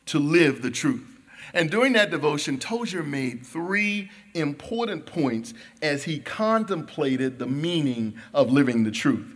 to 0.06 0.18
live 0.18 0.62
the 0.62 0.70
truth. 0.70 1.08
And 1.54 1.70
during 1.70 1.92
that 1.94 2.10
devotion, 2.10 2.58
Tozer 2.58 3.02
made 3.02 3.44
three 3.44 4.10
important 4.34 5.04
points 5.06 5.52
as 5.82 6.04
he 6.04 6.18
contemplated 6.18 7.38
the 7.38 7.46
meaning 7.46 8.14
of 8.32 8.50
living 8.50 8.84
the 8.84 8.90
truth. 8.90 9.26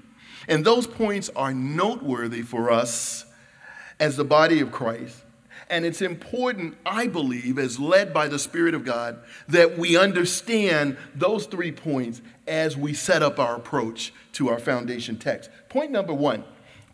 And 0.49 0.65
those 0.65 0.87
points 0.87 1.29
are 1.37 1.53
noteworthy 1.53 2.43
for 2.43 2.71
us 2.71 3.25
as 3.99 4.17
the 4.17 4.25
body 4.25 4.61
of 4.61 4.71
Christ 4.71 5.26
and 5.69 5.85
it's 5.85 6.01
important, 6.01 6.77
I 6.87 7.09
believe, 7.09 7.59
as 7.59 7.81
led 7.81 8.13
by 8.13 8.29
the 8.29 8.39
Spirit 8.39 8.75
of 8.75 8.85
God, 8.85 9.19
that 9.49 9.77
we 9.79 9.97
understand 9.97 10.97
those 11.15 11.47
three 11.47 11.73
points 11.73 12.23
as 12.47 12.77
we 12.77 12.95
set 12.95 13.23
up 13.23 13.39
our 13.39 13.57
approach 13.57 14.13
to 14.33 14.49
our 14.49 14.59
foundation 14.59 15.17
text. 15.17 15.51
Point 15.69 15.91
number 15.91 16.15
one 16.15 16.45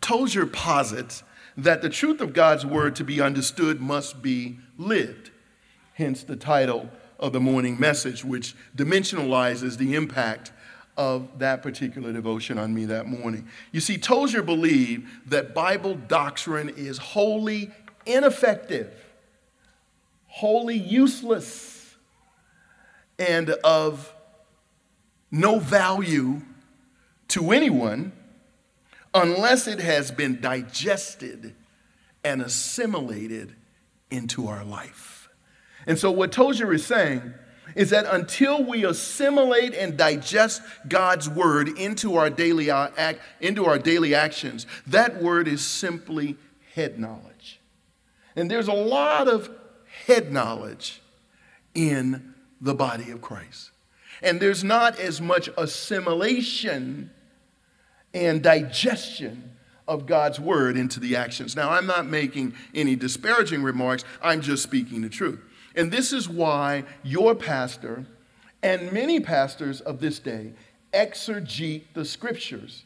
Tozer 0.01 0.45
posits 0.45 1.23
that 1.55 1.81
the 1.81 1.89
truth 1.89 2.19
of 2.19 2.33
God's 2.33 2.65
word 2.65 2.95
to 2.95 3.03
be 3.03 3.21
understood 3.21 3.79
must 3.79 4.21
be 4.21 4.57
lived. 4.77 5.29
Hence 5.93 6.23
the 6.23 6.35
title 6.35 6.89
of 7.19 7.31
the 7.31 7.39
morning 7.39 7.79
message, 7.79 8.25
which 8.25 8.55
dimensionalizes 8.75 9.77
the 9.77 9.93
impact 9.93 10.51
of 10.97 11.39
that 11.39 11.63
particular 11.63 12.11
devotion 12.11 12.57
on 12.57 12.73
me 12.73 12.85
that 12.85 13.07
morning. 13.07 13.47
You 13.71 13.79
see, 13.79 13.97
Tozer 13.97 14.43
believed 14.43 15.07
that 15.29 15.53
Bible 15.53 15.95
doctrine 15.95 16.69
is 16.69 16.97
wholly 16.97 17.71
ineffective, 18.05 18.93
wholly 20.27 20.77
useless, 20.77 21.95
and 23.19 23.49
of 23.63 24.13
no 25.31 25.59
value 25.59 26.41
to 27.29 27.51
anyone 27.51 28.11
unless 29.13 29.67
it 29.67 29.79
has 29.79 30.11
been 30.11 30.41
digested 30.41 31.55
and 32.23 32.41
assimilated 32.41 33.55
into 34.09 34.47
our 34.47 34.63
life. 34.63 35.29
And 35.85 35.99
so, 35.99 36.11
what 36.11 36.31
Tozer 36.31 36.71
is 36.73 36.85
saying 36.85 37.33
is 37.75 37.89
that 37.89 38.05
until 38.05 38.63
we 38.63 38.85
assimilate 38.85 39.73
and 39.73 39.97
digest 39.97 40.61
God's 40.87 41.29
word 41.29 41.69
into 41.69 42.15
our 42.15 42.29
daily 42.29 42.69
uh, 42.69 42.89
act, 42.97 43.19
into 43.41 43.65
our 43.65 43.79
daily 43.79 44.13
actions, 44.15 44.65
that 44.87 45.21
word 45.21 45.47
is 45.47 45.65
simply 45.65 46.37
head 46.75 46.99
knowledge. 46.99 47.32
And 48.35 48.49
there's 48.49 48.67
a 48.67 48.73
lot 48.73 49.27
of 49.27 49.49
head 50.07 50.31
knowledge 50.31 51.01
in 51.73 52.33
the 52.59 52.73
body 52.73 53.11
of 53.11 53.21
Christ. 53.21 53.71
And 54.21 54.39
there's 54.39 54.63
not 54.63 54.99
as 54.99 55.19
much 55.19 55.49
assimilation 55.57 57.11
and 58.13 58.41
digestion 58.41 59.51
of 59.87 60.05
God's 60.05 60.39
word 60.39 60.77
into 60.77 60.99
the 60.99 61.15
actions. 61.15 61.55
Now, 61.55 61.71
I'm 61.71 61.85
not 61.85 62.05
making 62.05 62.53
any 62.73 62.95
disparaging 62.95 63.63
remarks, 63.63 64.05
I'm 64.21 64.41
just 64.41 64.63
speaking 64.63 65.01
the 65.01 65.09
truth. 65.09 65.41
And 65.75 65.91
this 65.91 66.13
is 66.13 66.29
why 66.29 66.85
your 67.03 67.35
pastor 67.35 68.05
and 68.61 68.91
many 68.91 69.19
pastors 69.19 69.81
of 69.81 69.99
this 69.99 70.19
day 70.19 70.53
exegete 70.93 71.83
the 71.93 72.05
scriptures 72.05 72.83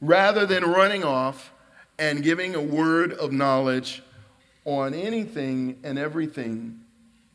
rather 0.00 0.46
than 0.46 0.64
running 0.64 1.04
off 1.04 1.52
and 1.98 2.22
giving 2.22 2.54
a 2.54 2.62
word 2.62 3.12
of 3.12 3.32
knowledge 3.32 4.02
on 4.64 4.94
anything 4.94 5.78
and 5.82 5.98
everything 5.98 6.80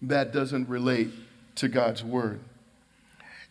that 0.02 0.32
doesn't 0.32 0.70
relate 0.70 1.10
to 1.56 1.68
God's 1.68 2.04
word. 2.04 2.40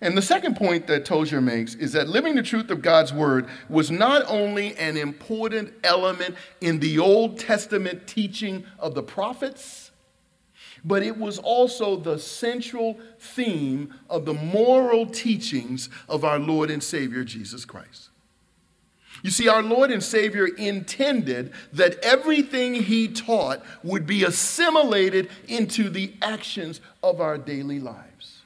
And 0.00 0.16
the 0.16 0.22
second 0.22 0.56
point 0.56 0.86
that 0.88 1.06
Tozer 1.06 1.40
makes 1.40 1.74
is 1.74 1.92
that 1.92 2.08
living 2.08 2.34
the 2.34 2.42
truth 2.42 2.70
of 2.70 2.82
God's 2.82 3.14
word 3.14 3.48
was 3.68 3.90
not 3.90 4.22
only 4.26 4.76
an 4.76 4.96
important 4.96 5.72
element 5.82 6.34
in 6.60 6.80
the 6.80 6.98
Old 6.98 7.38
Testament 7.38 8.06
teaching 8.06 8.64
of 8.78 8.94
the 8.94 9.02
prophets, 9.02 9.90
but 10.84 11.02
it 11.02 11.16
was 11.16 11.38
also 11.38 11.96
the 11.96 12.18
central 12.18 12.98
theme 13.18 13.94
of 14.10 14.26
the 14.26 14.34
moral 14.34 15.06
teachings 15.06 15.88
of 16.08 16.24
our 16.24 16.38
Lord 16.38 16.70
and 16.70 16.82
Savior 16.82 17.24
Jesus 17.24 17.64
Christ. 17.64 18.10
You 19.26 19.32
see, 19.32 19.48
our 19.48 19.60
Lord 19.60 19.90
and 19.90 20.00
Savior 20.00 20.46
intended 20.46 21.50
that 21.72 21.98
everything 21.98 22.74
He 22.74 23.08
taught 23.08 23.60
would 23.82 24.06
be 24.06 24.22
assimilated 24.22 25.28
into 25.48 25.90
the 25.90 26.12
actions 26.22 26.80
of 27.02 27.20
our 27.20 27.36
daily 27.36 27.80
lives 27.80 28.42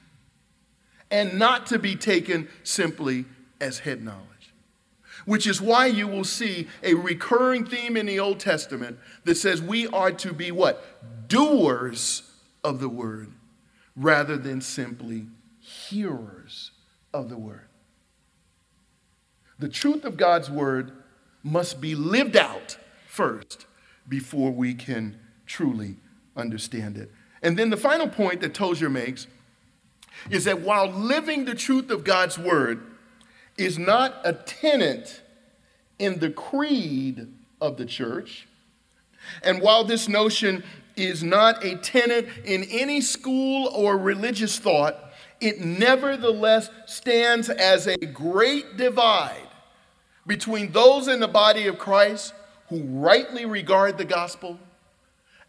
and 1.11 1.37
not 1.37 1.67
to 1.67 1.77
be 1.77 1.95
taken 1.95 2.49
simply 2.63 3.25
as 3.59 3.77
head 3.77 4.03
knowledge. 4.03 4.25
Which 5.25 5.45
is 5.45 5.61
why 5.61 5.85
you 5.85 6.07
will 6.07 6.23
see 6.23 6.67
a 6.81 6.95
recurring 6.95 7.67
theme 7.67 7.95
in 7.95 8.07
the 8.07 8.19
Old 8.19 8.39
Testament 8.39 8.97
that 9.25 9.35
says 9.35 9.61
we 9.61 9.85
are 9.85 10.11
to 10.13 10.33
be 10.33 10.49
what? 10.49 10.83
Doers 11.27 12.23
of 12.63 12.79
the 12.79 12.89
word 12.89 13.31
rather 13.95 14.35
than 14.35 14.61
simply 14.61 15.27
hearers 15.59 16.71
of 17.13 17.29
the 17.29 17.37
word. 17.37 17.67
The 19.61 19.69
truth 19.69 20.05
of 20.05 20.17
God's 20.17 20.49
word 20.49 20.91
must 21.43 21.79
be 21.79 21.93
lived 21.93 22.35
out 22.35 22.77
first 23.07 23.67
before 24.09 24.49
we 24.49 24.73
can 24.73 25.19
truly 25.45 25.97
understand 26.35 26.97
it. 26.97 27.11
And 27.43 27.59
then 27.59 27.69
the 27.69 27.77
final 27.77 28.07
point 28.07 28.41
that 28.41 28.55
Tozer 28.55 28.89
makes 28.89 29.27
is 30.31 30.45
that 30.45 30.61
while 30.61 30.87
living 30.87 31.45
the 31.45 31.53
truth 31.53 31.91
of 31.91 32.03
God's 32.03 32.39
word 32.39 32.81
is 33.55 33.77
not 33.77 34.15
a 34.23 34.33
tenet 34.33 35.21
in 35.99 36.17
the 36.17 36.31
creed 36.31 37.31
of 37.61 37.77
the 37.77 37.85
church, 37.85 38.47
and 39.43 39.61
while 39.61 39.83
this 39.83 40.09
notion 40.09 40.63
is 40.95 41.23
not 41.23 41.63
a 41.63 41.75
tenet 41.75 42.27
in 42.45 42.63
any 42.63 42.99
school 42.99 43.67
or 43.67 43.95
religious 43.95 44.57
thought, 44.57 45.13
it 45.39 45.61
nevertheless 45.61 46.71
stands 46.87 47.47
as 47.47 47.85
a 47.85 47.97
great 47.97 48.75
divide 48.75 49.49
between 50.25 50.71
those 50.71 51.07
in 51.07 51.19
the 51.19 51.27
body 51.27 51.67
of 51.67 51.77
Christ 51.77 52.33
who 52.69 52.81
rightly 52.83 53.45
regard 53.45 53.97
the 53.97 54.05
gospel 54.05 54.59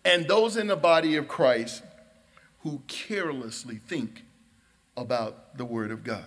and 0.04 0.26
those 0.26 0.56
in 0.56 0.66
the 0.66 0.76
body 0.76 1.16
of 1.16 1.28
Christ 1.28 1.82
who 2.60 2.82
carelessly 2.86 3.80
think 3.86 4.24
about 4.96 5.56
the 5.56 5.64
Word 5.64 5.90
of 5.90 6.04
God. 6.04 6.24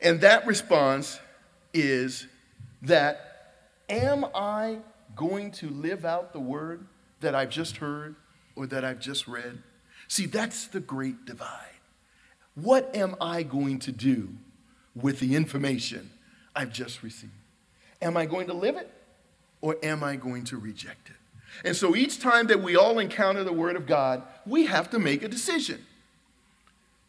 And 0.00 0.20
that 0.22 0.46
response 0.46 1.20
is 1.72 2.26
that 2.82 3.54
am 3.88 4.26
I 4.34 4.78
going 5.14 5.50
to 5.52 5.68
live 5.68 6.04
out 6.04 6.32
the 6.32 6.40
Word 6.40 6.86
that 7.20 7.34
I've 7.34 7.50
just 7.50 7.78
heard 7.78 8.16
or 8.56 8.66
that 8.68 8.84
I've 8.84 9.00
just 9.00 9.28
read? 9.28 9.62
See, 10.08 10.26
that's 10.26 10.66
the 10.68 10.80
great 10.80 11.24
divide. 11.24 11.66
What 12.54 12.94
am 12.96 13.14
I 13.20 13.42
going 13.42 13.78
to 13.80 13.92
do 13.92 14.30
with 14.94 15.20
the 15.20 15.36
information 15.36 16.10
I've 16.54 16.72
just 16.72 17.02
received? 17.02 17.32
Am 18.02 18.16
I 18.16 18.26
going 18.26 18.46
to 18.46 18.54
live 18.54 18.76
it 18.76 18.90
or 19.60 19.76
am 19.82 20.02
I 20.02 20.16
going 20.16 20.44
to 20.44 20.56
reject 20.56 21.10
it? 21.10 21.16
And 21.64 21.76
so 21.76 21.96
each 21.96 22.20
time 22.20 22.46
that 22.46 22.62
we 22.62 22.76
all 22.76 22.98
encounter 22.98 23.44
the 23.44 23.52
Word 23.52 23.76
of 23.76 23.86
God, 23.86 24.22
we 24.46 24.66
have 24.66 24.90
to 24.90 24.98
make 24.98 25.22
a 25.22 25.28
decision. 25.28 25.84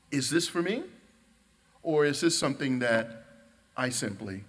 Is 0.09 0.29
this 0.29 0.47
for 0.47 0.61
me? 0.61 0.83
Or 1.83 2.05
is 2.05 2.21
this 2.21 2.37
something 2.37 2.79
that 2.79 3.25
I 3.77 3.89
simply 3.89 4.43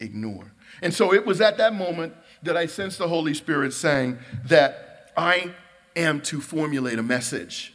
ignore? 0.00 0.52
And 0.82 0.92
so 0.92 1.12
it 1.12 1.24
was 1.24 1.40
at 1.40 1.56
that 1.58 1.74
moment 1.74 2.14
that 2.42 2.56
I 2.56 2.66
sensed 2.66 2.98
the 2.98 3.08
Holy 3.08 3.34
Spirit 3.34 3.72
saying 3.72 4.18
that 4.46 5.12
I 5.16 5.54
am 5.94 6.20
to 6.22 6.40
formulate 6.40 6.98
a 6.98 7.02
message 7.02 7.73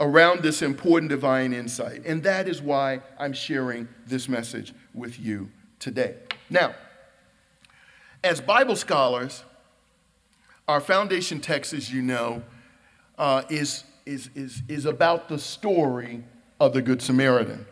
around 0.00 0.42
this 0.42 0.62
important 0.62 1.10
divine 1.10 1.52
insight. 1.52 2.02
And 2.04 2.22
that 2.22 2.48
is 2.48 2.62
why 2.62 3.00
I'm 3.18 3.32
sharing 3.32 3.88
this 4.06 4.28
message 4.28 4.72
with 4.94 5.18
you 5.18 5.50
today. 5.78 6.14
Now, 6.50 6.74
as 8.22 8.40
Bible 8.40 8.76
scholars, 8.76 9.44
our 10.66 10.80
foundation 10.80 11.40
text, 11.40 11.72
as 11.72 11.92
you 11.92 12.02
know, 12.02 12.42
uh, 13.16 13.42
is, 13.48 13.84
is, 14.06 14.30
is, 14.34 14.62
is 14.68 14.86
about 14.86 15.28
the 15.28 15.38
story 15.38 16.24
of 16.60 16.72
the 16.72 16.82
Good 16.82 17.02
Samaritan. 17.02 17.66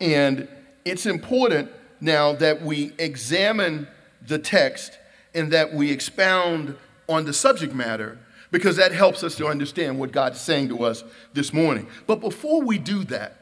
And 0.00 0.48
it's 0.84 1.06
important 1.06 1.70
now 2.00 2.32
that 2.34 2.62
we 2.62 2.92
examine 2.98 3.86
the 4.26 4.38
text 4.38 4.98
and 5.34 5.52
that 5.52 5.74
we 5.74 5.90
expound 5.90 6.76
on 7.08 7.24
the 7.24 7.32
subject 7.32 7.74
matter 7.74 8.18
because 8.50 8.76
that 8.76 8.92
helps 8.92 9.22
us 9.22 9.36
to 9.36 9.46
understand 9.46 9.98
what 9.98 10.12
God's 10.12 10.40
saying 10.40 10.68
to 10.68 10.84
us 10.84 11.04
this 11.32 11.52
morning. 11.52 11.86
But 12.06 12.20
before 12.20 12.62
we 12.62 12.78
do 12.78 13.04
that, 13.04 13.36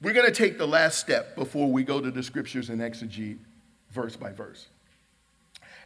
we're 0.00 0.12
going 0.12 0.26
to 0.26 0.32
take 0.32 0.58
the 0.58 0.68
last 0.68 0.98
step 0.98 1.34
before 1.34 1.70
we 1.70 1.82
go 1.82 2.00
to 2.00 2.10
the 2.10 2.22
scriptures 2.22 2.70
and 2.70 2.80
exegete 2.80 3.38
verse 3.90 4.16
by 4.16 4.32
verse. 4.32 4.68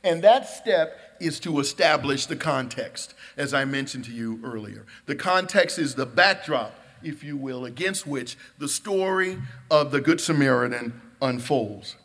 And 0.05 0.23
that 0.23 0.49
step 0.49 0.99
is 1.21 1.39
to 1.41 1.61
establish 1.61 2.27
the 2.27 2.37
context, 2.37 3.15
as 3.37 3.55
I 3.55 3.65
mentioned 3.65 4.05
to 4.07 4.13
you 4.13 4.41
earlier. 4.43 4.85
The 5.07 5.15
context 5.15 5.79
is 5.79 5.95
the 5.95 6.07
backdrop, 6.07 6.75
if 7.03 7.23
you 7.23 7.37
will, 7.37 7.65
against 7.65 8.07
which 8.07 8.37
the 8.59 8.69
story 8.69 9.39
of 9.71 9.93
the 9.93 10.01
Good 10.01 10.21
Samaritan 10.21 11.01
unfolds. 11.21 11.97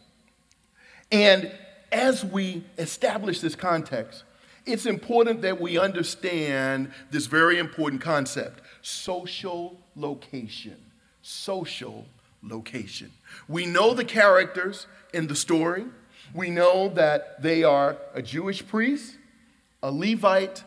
And 1.12 1.52
as 1.92 2.24
we 2.24 2.64
establish 2.78 3.40
this 3.40 3.56
context, 3.56 4.24
it's 4.68 4.86
important 4.86 5.42
that 5.42 5.60
we 5.60 5.78
understand 5.78 6.92
this 7.10 7.26
very 7.26 7.58
important 7.58 8.02
concept 8.02 8.62
social 8.82 9.80
location. 9.96 10.78
Social 11.22 12.06
location. 12.44 13.12
We 13.48 13.66
know 13.66 13.94
the 13.94 14.06
characters 14.06 14.88
in 15.14 15.28
the 15.28 15.36
story. 15.36 15.86
We 16.34 16.50
know 16.50 16.90
that 16.90 17.42
they 17.42 17.64
are 17.64 17.98
a 18.14 18.22
Jewish 18.22 18.66
priest, 18.66 19.18
a 19.82 19.92
Levite, 19.92 20.64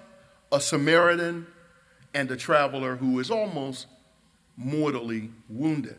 a 0.51 0.61
Samaritan, 0.61 1.47
and 2.13 2.31
a 2.31 2.37
traveler 2.37 2.97
who 2.97 3.21
is 3.21 3.31
almost 3.31 3.87
mortally 4.57 5.31
wounded. 5.49 5.97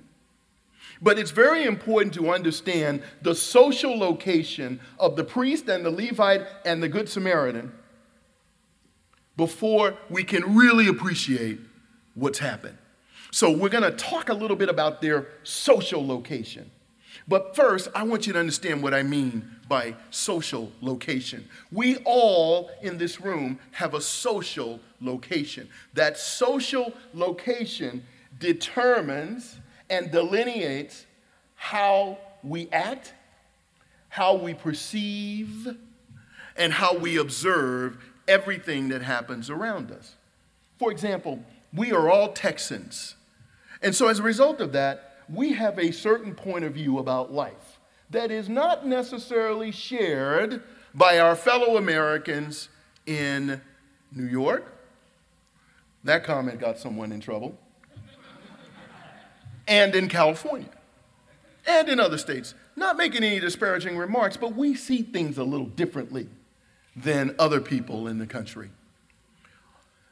But 1.01 1.17
it's 1.17 1.31
very 1.31 1.63
important 1.63 2.13
to 2.15 2.31
understand 2.31 3.01
the 3.21 3.33
social 3.33 3.97
location 3.97 4.79
of 4.99 5.15
the 5.15 5.23
priest 5.23 5.67
and 5.67 5.85
the 5.85 5.89
Levite 5.89 6.45
and 6.65 6.83
the 6.83 6.89
Good 6.89 7.09
Samaritan 7.09 7.71
before 9.41 9.97
we 10.07 10.23
can 10.23 10.55
really 10.55 10.87
appreciate 10.87 11.57
what's 12.13 12.37
happened. 12.37 12.77
So, 13.31 13.49
we're 13.49 13.69
going 13.69 13.83
to 13.83 13.97
talk 13.97 14.29
a 14.29 14.35
little 14.35 14.55
bit 14.55 14.69
about 14.69 15.01
their 15.01 15.29
social 15.41 16.05
location. 16.05 16.69
But 17.27 17.55
first, 17.55 17.87
I 17.95 18.03
want 18.03 18.27
you 18.27 18.33
to 18.33 18.39
understand 18.39 18.83
what 18.83 18.93
I 18.93 19.01
mean 19.01 19.49
by 19.67 19.95
social 20.11 20.71
location. 20.79 21.47
We 21.71 21.97
all 22.05 22.69
in 22.83 22.99
this 22.99 23.19
room 23.19 23.57
have 23.71 23.95
a 23.95 24.01
social 24.01 24.79
location. 24.99 25.67
That 25.95 26.19
social 26.19 26.93
location 27.15 28.05
determines 28.37 29.57
and 29.89 30.11
delineates 30.11 31.07
how 31.55 32.19
we 32.43 32.69
act, 32.71 33.15
how 34.09 34.35
we 34.35 34.53
perceive, 34.53 35.75
and 36.57 36.71
how 36.71 36.95
we 36.95 37.17
observe 37.17 37.97
everything 38.27 38.89
that 38.89 39.01
happens 39.01 39.49
around 39.49 39.91
us. 39.91 40.15
For 40.79 40.91
example, 40.91 41.43
we 41.73 41.91
are 41.91 42.09
all 42.09 42.33
Texans. 42.33 43.15
And 43.81 43.95
so, 43.95 44.07
as 44.07 44.19
a 44.19 44.23
result 44.23 44.61
of 44.61 44.71
that, 44.73 45.17
we 45.29 45.53
have 45.53 45.79
a 45.79 45.91
certain 45.91 46.35
point 46.35 46.65
of 46.65 46.73
view 46.73 46.99
about 46.99 47.31
life 47.31 47.79
that 48.09 48.31
is 48.31 48.49
not 48.49 48.85
necessarily 48.85 49.71
shared 49.71 50.61
by 50.93 51.19
our 51.19 51.35
fellow 51.35 51.77
Americans 51.77 52.69
in 53.05 53.61
New 54.11 54.25
York. 54.25 54.65
That 56.03 56.23
comment 56.23 56.59
got 56.59 56.77
someone 56.77 57.11
in 57.11 57.21
trouble. 57.21 57.57
and 59.67 59.95
in 59.95 60.09
California. 60.09 60.69
And 61.65 61.87
in 61.87 61.99
other 61.99 62.17
states. 62.17 62.53
Not 62.75 62.97
making 62.97 63.23
any 63.23 63.39
disparaging 63.39 63.97
remarks, 63.97 64.35
but 64.35 64.55
we 64.55 64.75
see 64.75 65.03
things 65.03 65.37
a 65.37 65.43
little 65.43 65.67
differently 65.67 66.27
than 66.95 67.35
other 67.39 67.61
people 67.61 68.07
in 68.07 68.17
the 68.19 68.27
country. 68.27 68.69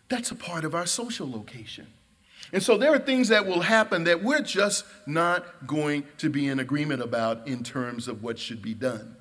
That's 0.08 0.32
a 0.32 0.36
part 0.36 0.66
of 0.66 0.74
our 0.74 0.86
social 0.86 1.30
location. 1.30 1.88
And 2.52 2.64
so 2.64 2.78
there 2.78 2.94
are 2.94 3.00
things 3.00 3.28
that 3.28 3.46
will 3.46 3.62
happen 3.62 4.06
that 4.06 4.24
we're 4.24 4.42
just 4.42 4.86
not 5.06 5.68
going 5.68 6.04
to 6.18 6.30
be 6.30 6.48
in 6.48 6.60
agreement 6.60 7.02
about 7.02 7.48
in 7.48 7.64
terms 7.64 8.08
of 8.08 8.24
what 8.24 8.40
should 8.40 8.62
be 8.62 8.74
done. 8.74 9.16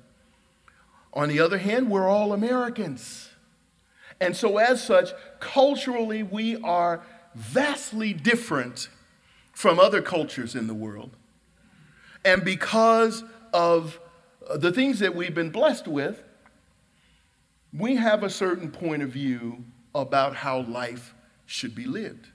On 1.13 1.29
the 1.29 1.39
other 1.39 1.57
hand, 1.57 1.89
we're 1.89 2.07
all 2.07 2.33
Americans. 2.33 3.29
And 4.19 4.35
so, 4.35 4.57
as 4.57 4.83
such, 4.83 5.09
culturally, 5.39 6.23
we 6.23 6.57
are 6.61 7.03
vastly 7.35 8.13
different 8.13 8.89
from 9.53 9.79
other 9.79 10.01
cultures 10.01 10.55
in 10.55 10.67
the 10.67 10.73
world. 10.73 11.11
And 12.25 12.43
because 12.43 13.23
of 13.53 13.99
the 14.55 14.71
things 14.71 14.99
that 14.99 15.15
we've 15.15 15.33
been 15.33 15.51
blessed 15.51 15.87
with, 15.87 16.21
we 17.73 17.95
have 17.95 18.23
a 18.23 18.29
certain 18.29 18.71
point 18.71 19.03
of 19.03 19.09
view 19.09 19.63
about 19.93 20.35
how 20.35 20.61
life 20.61 21.13
should 21.45 21.75
be 21.75 21.85
lived 21.85 22.29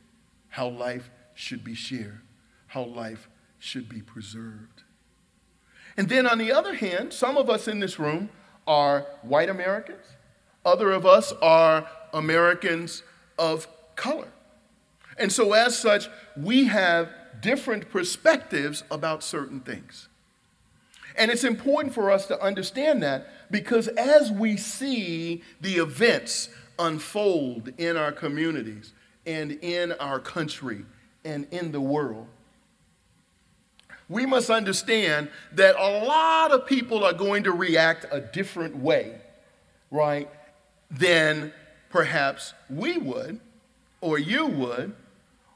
how 0.54 0.68
life 0.68 1.10
should 1.34 1.64
be 1.64 1.74
shared, 1.74 2.20
how 2.68 2.84
life 2.84 3.28
should 3.58 3.88
be 3.88 4.00
preserved. 4.00 4.84
And 5.96 6.08
then 6.08 6.28
on 6.28 6.38
the 6.38 6.52
other 6.52 6.74
hand, 6.74 7.12
some 7.12 7.36
of 7.36 7.50
us 7.50 7.66
in 7.66 7.80
this 7.80 7.98
room 7.98 8.30
are 8.64 9.04
white 9.22 9.48
Americans, 9.48 10.04
other 10.64 10.92
of 10.92 11.04
us 11.04 11.32
are 11.42 11.88
Americans 12.12 13.02
of 13.36 13.66
color. 13.96 14.28
And 15.18 15.32
so, 15.32 15.52
as 15.54 15.76
such, 15.76 16.08
we 16.36 16.66
have 16.66 17.08
different 17.40 17.90
perspectives 17.90 18.84
about 18.92 19.24
certain 19.24 19.58
things. 19.58 20.08
And 21.16 21.30
it's 21.30 21.44
important 21.44 21.94
for 21.94 22.10
us 22.10 22.26
to 22.26 22.40
understand 22.40 23.02
that 23.02 23.28
because 23.50 23.88
as 23.88 24.32
we 24.32 24.56
see 24.56 25.42
the 25.60 25.74
events 25.74 26.48
unfold 26.78 27.70
in 27.78 27.96
our 27.96 28.10
communities, 28.10 28.92
and 29.26 29.52
in 29.62 29.92
our 29.92 30.18
country 30.18 30.84
and 31.24 31.46
in 31.50 31.72
the 31.72 31.80
world. 31.80 32.26
we 34.06 34.26
must 34.26 34.50
understand 34.50 35.30
that 35.52 35.74
a 35.76 36.04
lot 36.04 36.52
of 36.52 36.66
people 36.66 37.02
are 37.04 37.14
going 37.14 37.42
to 37.44 37.52
react 37.52 38.04
a 38.10 38.20
different 38.20 38.76
way, 38.76 39.18
right, 39.90 40.28
than 40.90 41.50
perhaps 41.88 42.52
we 42.68 42.98
would 42.98 43.40
or 44.02 44.18
you 44.18 44.46
would 44.46 44.94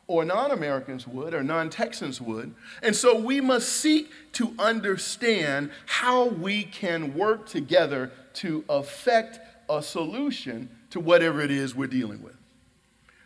or 0.08 0.24
non 0.24 0.50
Americans 0.50 1.06
would, 1.06 1.34
or 1.34 1.44
non 1.44 1.70
Texans 1.70 2.20
would. 2.20 2.52
And 2.82 2.96
so 2.96 3.20
we 3.20 3.40
must 3.40 3.68
seek 3.68 4.10
to 4.32 4.54
understand 4.58 5.70
how 5.86 6.24
we 6.24 6.64
can 6.64 7.14
work 7.14 7.46
together 7.46 8.10
to 8.34 8.64
affect 8.68 9.38
a 9.68 9.82
solution 9.82 10.70
to 10.90 10.98
whatever 10.98 11.40
it 11.42 11.50
is 11.50 11.74
we're 11.74 11.86
dealing 11.86 12.22
with. 12.22 12.34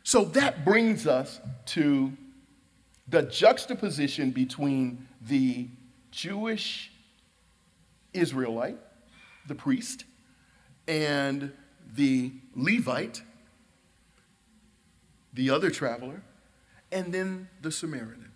So 0.02 0.24
that 0.26 0.64
brings 0.64 1.06
us 1.06 1.40
to 1.66 2.12
the 3.08 3.22
juxtaposition 3.22 4.32
between 4.32 5.06
the 5.20 5.68
Jewish 6.10 6.90
Israelite, 8.12 8.78
the 9.46 9.54
priest, 9.54 10.04
and 10.88 11.52
the 11.94 12.32
Levite, 12.56 13.22
the 15.32 15.50
other 15.50 15.70
traveler, 15.70 16.22
and 16.92 17.12
then 17.12 17.48
the 17.62 17.72
Samaritan. 17.72 18.30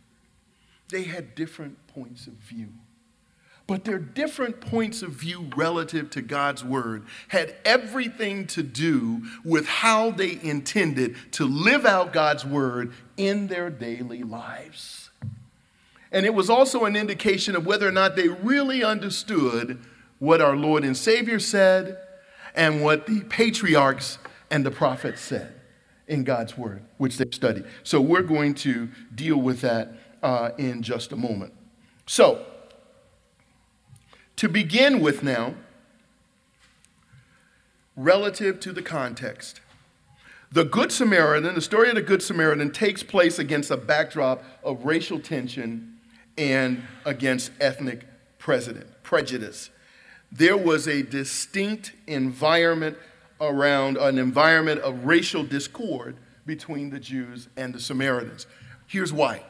They 0.91 1.03
had 1.03 1.35
different 1.35 1.87
points 1.89 2.27
of 2.27 2.33
view. 2.35 2.69
But 3.67 3.85
their 3.85 3.99
different 3.99 4.61
points 4.61 5.03
of 5.03 5.11
view 5.11 5.51
relative 5.57 6.09
to 6.11 6.23
God's 6.23 6.65
word 6.65 7.05
had 7.29 7.57
everything 7.65 8.47
to 8.49 8.63
do 8.63 9.23
with 9.45 9.67
how 9.67 10.13
they 10.13 10.39
intended 10.41 11.17
to 11.33 11.45
live 11.47 11.85
out 11.85 12.13
God's 12.13 12.45
word 12.45 12.93
in 13.17 13.49
their 13.49 13.69
daily 13.69 14.23
lives. 14.23 15.11
And 16.13 16.25
it 16.25 16.33
was 16.33 16.49
also 16.49 16.85
an 16.85 16.95
indication 16.95 17.57
of 17.57 17.67
whether 17.67 17.89
or 17.89 17.93
not 17.93 18.15
they 18.15 18.29
really 18.29 18.85
understood 18.85 19.81
what 20.21 20.41
our 20.41 20.57
Lord 20.57 20.85
and 20.85 20.97
Savior 20.97 21.41
said 21.41 21.99
and 22.55 22.83
what 22.83 23.07
the 23.07 23.23
patriarchs 23.23 24.19
and 24.49 24.65
the 24.65 24.71
prophets 24.71 25.21
said 25.21 25.56
in 26.09 26.25
God's 26.25 26.57
Word, 26.57 26.83
which 26.99 27.17
they've 27.17 27.35
studied. 27.35 27.65
So 27.83 28.01
we're 28.01 28.23
going 28.23 28.55
to 28.55 28.89
deal 29.15 29.37
with 29.37 29.61
that 29.61 29.95
uh, 30.23 30.51
in 30.59 30.83
just 30.83 31.13
a 31.13 31.17
moment. 31.17 31.53
So, 32.07 32.45
to 34.37 34.49
begin 34.49 35.01
with 35.01 35.23
now, 35.23 35.55
relative 37.97 38.61
to 38.61 38.73
the 38.73 38.83
context, 38.83 39.61
the 40.53 40.65
Good 40.65 40.93
Samaritan, 40.93 41.55
the 41.55 41.61
story 41.61 41.89
of 41.89 41.97
the 41.97 42.03
Good 42.03 42.23
Samaritan 42.23 42.71
takes 42.71 43.03
place 43.03 43.39
against 43.39 43.71
a 43.71 43.77
backdrop 43.77 44.45
of 44.63 44.85
racial 44.85 45.19
tension 45.19 45.99
and 46.39 46.83
against 47.05 47.51
ethnic 47.61 48.07
prejudice. 48.39 49.71
There 50.31 50.57
was 50.57 50.87
a 50.87 51.03
distinct 51.03 51.93
environment 52.07 52.97
around 53.41 53.97
an 53.97 54.19
environment 54.19 54.81
of 54.81 55.05
racial 55.05 55.43
discord 55.43 56.17
between 56.47 56.91
the 56.91 57.01
Jews 57.01 57.49
and 57.57 57.75
the 57.75 57.81
Samaritans. 57.81 58.47
Here's 58.87 59.13
why 59.13 59.43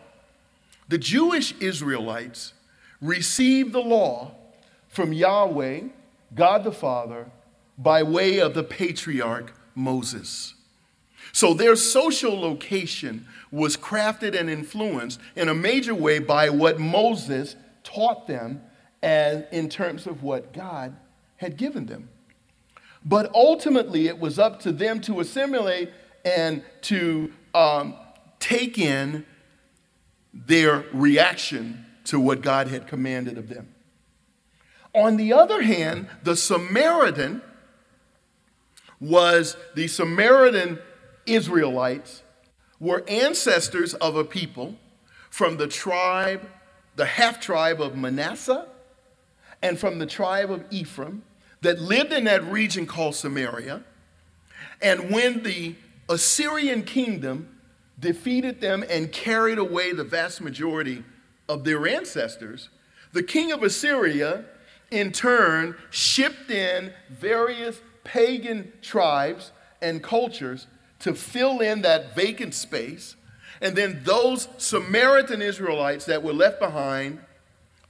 the 0.88 0.98
Jewish 0.98 1.52
Israelites 1.60 2.52
received 3.00 3.72
the 3.72 3.80
law 3.80 4.32
from 4.88 5.12
Yahweh, 5.12 5.82
God 6.34 6.64
the 6.64 6.72
Father, 6.72 7.26
by 7.76 8.02
way 8.02 8.38
of 8.38 8.54
the 8.54 8.62
patriarch 8.62 9.52
Moses. 9.74 10.54
So 11.32 11.52
their 11.52 11.76
social 11.76 12.38
location 12.40 13.26
was 13.50 13.76
crafted 13.76 14.38
and 14.38 14.48
influenced 14.48 15.20
in 15.34 15.48
a 15.48 15.54
major 15.54 15.94
way 15.94 16.18
by 16.18 16.48
what 16.48 16.78
Moses 16.78 17.56
taught 17.84 18.26
them 18.26 18.62
as 19.02 19.44
in 19.52 19.68
terms 19.68 20.06
of 20.06 20.22
what 20.22 20.52
God 20.52 20.96
had 21.36 21.56
given 21.56 21.86
them. 21.86 22.08
But 23.06 23.32
ultimately, 23.32 24.08
it 24.08 24.18
was 24.18 24.36
up 24.36 24.58
to 24.62 24.72
them 24.72 25.00
to 25.02 25.20
assimilate 25.20 25.92
and 26.24 26.64
to 26.82 27.32
um, 27.54 27.94
take 28.40 28.78
in 28.78 29.24
their 30.34 30.84
reaction 30.92 31.86
to 32.06 32.18
what 32.18 32.42
God 32.42 32.66
had 32.66 32.88
commanded 32.88 33.38
of 33.38 33.48
them. 33.48 33.72
On 34.92 35.16
the 35.16 35.32
other 35.32 35.62
hand, 35.62 36.08
the 36.24 36.34
Samaritan 36.34 37.42
was 38.98 39.56
the 39.76 39.86
Samaritan 39.86 40.80
Israelites 41.26 42.24
were 42.80 43.04
ancestors 43.06 43.94
of 43.94 44.16
a 44.16 44.24
people 44.24 44.74
from 45.30 45.58
the 45.58 45.68
tribe, 45.68 46.48
the 46.96 47.06
half 47.06 47.40
tribe 47.40 47.80
of 47.80 47.94
Manasseh, 47.94 48.66
and 49.62 49.78
from 49.78 50.00
the 50.00 50.06
tribe 50.06 50.50
of 50.50 50.64
Ephraim, 50.70 51.22
that 51.66 51.80
lived 51.80 52.12
in 52.12 52.22
that 52.22 52.44
region 52.44 52.86
called 52.86 53.16
Samaria. 53.16 53.82
And 54.80 55.10
when 55.10 55.42
the 55.42 55.74
Assyrian 56.08 56.84
kingdom 56.84 57.58
defeated 57.98 58.60
them 58.60 58.84
and 58.88 59.10
carried 59.10 59.58
away 59.58 59.92
the 59.92 60.04
vast 60.04 60.40
majority 60.40 61.02
of 61.48 61.64
their 61.64 61.88
ancestors, 61.88 62.68
the 63.12 63.22
king 63.24 63.50
of 63.50 63.64
Assyria, 63.64 64.44
in 64.92 65.10
turn, 65.10 65.74
shipped 65.90 66.52
in 66.52 66.92
various 67.10 67.80
pagan 68.04 68.72
tribes 68.80 69.50
and 69.82 70.00
cultures 70.00 70.68
to 71.00 71.14
fill 71.14 71.58
in 71.58 71.82
that 71.82 72.14
vacant 72.14 72.54
space. 72.54 73.16
And 73.60 73.74
then 73.74 74.02
those 74.04 74.46
Samaritan 74.58 75.42
Israelites 75.42 76.04
that 76.04 76.22
were 76.22 76.32
left 76.32 76.60
behind 76.60 77.18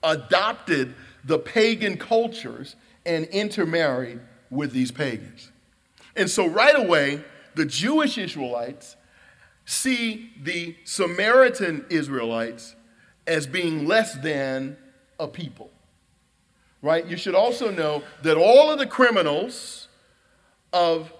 adopted 0.03 0.95
the 1.27 1.39
pagan 1.39 1.99
cultures 1.99 2.75
and 3.07 3.27
intermarried 3.27 4.21
with 4.51 4.73
these 4.73 4.91
pagans. 4.91 5.51
And 6.15 6.29
so, 6.29 6.47
right 6.47 6.77
away, 6.77 7.23
the 7.55 7.65
Jewish 7.65 8.19
Israelites 8.19 8.97
see 9.65 10.31
the 10.43 10.77
Samaritan 10.85 11.85
Israelites 11.91 12.75
as 13.27 13.47
being 13.47 13.87
less 13.87 14.15
than 14.15 14.77
a 15.19 15.27
people. 15.27 15.71
Right? 16.83 17.07
You 17.07 17.17
should 17.17 17.35
also 17.35 17.71
know 17.71 18.03
that 18.23 18.37
all 18.37 18.71
of 18.71 18.79
the 18.79 18.87
criminals 18.87 19.89
of 20.73 21.13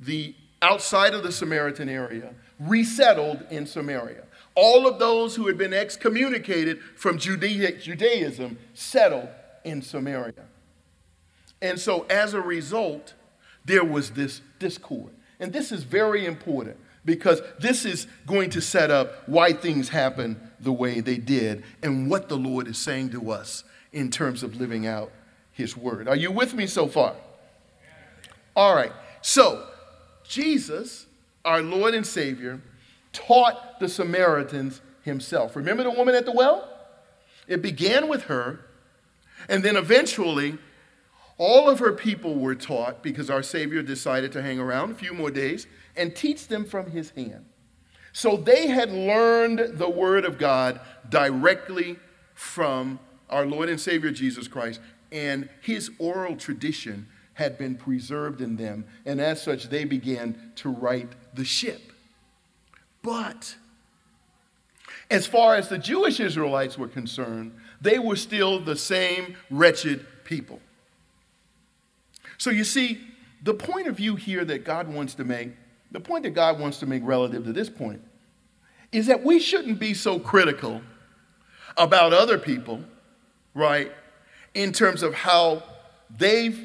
the 0.00 0.34
outside 0.60 1.14
of 1.14 1.22
the 1.22 1.32
Samaritan 1.32 1.88
area 1.88 2.34
resettled 2.58 3.44
in 3.50 3.66
Samaria. 3.66 4.24
All 4.54 4.86
of 4.86 4.98
those 4.98 5.36
who 5.36 5.46
had 5.46 5.58
been 5.58 5.72
excommunicated 5.72 6.80
from 6.96 7.18
Judaism 7.18 8.58
settled 8.74 9.28
in 9.66 9.82
Samaria. 9.82 10.46
And 11.60 11.78
so, 11.78 12.06
as 12.08 12.32
a 12.32 12.40
result, 12.40 13.14
there 13.64 13.84
was 13.84 14.10
this 14.10 14.40
discord. 14.58 15.12
And 15.40 15.52
this 15.52 15.72
is 15.72 15.82
very 15.82 16.24
important 16.24 16.76
because 17.04 17.42
this 17.60 17.84
is 17.84 18.06
going 18.26 18.50
to 18.50 18.60
set 18.60 18.90
up 18.90 19.28
why 19.28 19.52
things 19.52 19.88
happen 19.88 20.40
the 20.60 20.72
way 20.72 21.00
they 21.00 21.18
did 21.18 21.64
and 21.82 22.08
what 22.08 22.28
the 22.28 22.36
Lord 22.36 22.68
is 22.68 22.78
saying 22.78 23.10
to 23.10 23.30
us 23.30 23.64
in 23.92 24.10
terms 24.10 24.42
of 24.42 24.56
living 24.56 24.86
out 24.86 25.10
His 25.52 25.76
word. 25.76 26.08
Are 26.08 26.16
you 26.16 26.30
with 26.30 26.54
me 26.54 26.66
so 26.66 26.86
far? 26.86 27.14
All 28.54 28.74
right. 28.74 28.92
So, 29.20 29.68
Jesus, 30.24 31.06
our 31.44 31.60
Lord 31.60 31.94
and 31.94 32.06
Savior, 32.06 32.60
taught 33.12 33.80
the 33.80 33.88
Samaritans 33.88 34.80
himself. 35.02 35.56
Remember 35.56 35.82
the 35.82 35.90
woman 35.90 36.14
at 36.14 36.24
the 36.24 36.32
well? 36.32 36.72
It 37.48 37.62
began 37.62 38.08
with 38.08 38.24
her 38.24 38.65
and 39.48 39.62
then 39.62 39.76
eventually, 39.76 40.58
all 41.38 41.68
of 41.68 41.78
her 41.78 41.92
people 41.92 42.36
were 42.36 42.54
taught 42.54 43.02
because 43.02 43.28
our 43.28 43.42
Savior 43.42 43.82
decided 43.82 44.32
to 44.32 44.42
hang 44.42 44.58
around 44.58 44.90
a 44.90 44.94
few 44.94 45.12
more 45.12 45.30
days 45.30 45.66
and 45.96 46.14
teach 46.14 46.48
them 46.48 46.64
from 46.64 46.90
his 46.90 47.10
hand. 47.10 47.44
So 48.12 48.36
they 48.36 48.68
had 48.68 48.90
learned 48.90 49.78
the 49.78 49.90
Word 49.90 50.24
of 50.24 50.38
God 50.38 50.80
directly 51.10 51.96
from 52.34 52.98
our 53.28 53.44
Lord 53.44 53.68
and 53.68 53.80
Savior 53.80 54.10
Jesus 54.10 54.48
Christ, 54.48 54.80
and 55.12 55.48
his 55.60 55.90
oral 55.98 56.36
tradition 56.36 57.06
had 57.34 57.58
been 57.58 57.74
preserved 57.74 58.40
in 58.40 58.56
them, 58.56 58.86
and 59.04 59.20
as 59.20 59.42
such, 59.42 59.68
they 59.68 59.84
began 59.84 60.52
to 60.56 60.70
right 60.70 61.08
the 61.34 61.44
ship. 61.44 61.92
But 63.02 63.56
as 65.10 65.26
far 65.26 65.54
as 65.54 65.68
the 65.68 65.78
Jewish 65.78 66.18
Israelites 66.18 66.78
were 66.78 66.88
concerned, 66.88 67.54
they 67.80 67.98
were 67.98 68.16
still 68.16 68.60
the 68.60 68.76
same 68.76 69.36
wretched 69.50 70.06
people. 70.24 70.60
So 72.38 72.50
you 72.50 72.64
see, 72.64 73.00
the 73.42 73.54
point 73.54 73.86
of 73.86 73.96
view 73.96 74.16
here 74.16 74.44
that 74.44 74.64
God 74.64 74.88
wants 74.88 75.14
to 75.14 75.24
make, 75.24 75.52
the 75.90 76.00
point 76.00 76.24
that 76.24 76.30
God 76.30 76.58
wants 76.58 76.78
to 76.80 76.86
make 76.86 77.02
relative 77.04 77.44
to 77.44 77.52
this 77.52 77.70
point, 77.70 78.02
is 78.92 79.06
that 79.06 79.24
we 79.24 79.38
shouldn't 79.38 79.78
be 79.78 79.94
so 79.94 80.18
critical 80.18 80.80
about 81.76 82.12
other 82.12 82.38
people, 82.38 82.82
right, 83.54 83.92
in 84.54 84.72
terms 84.72 85.02
of 85.02 85.14
how 85.14 85.62
they've 86.16 86.58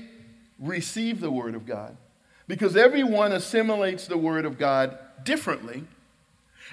received 0.60 1.22
the 1.22 1.32
Word 1.32 1.56
of 1.56 1.66
God. 1.66 1.98
Because 2.48 2.76
everyone 2.76 3.32
assimilates 3.32 4.08
the 4.08 4.18
Word 4.18 4.46
of 4.46 4.58
God 4.58 4.98
differently. 5.24 5.84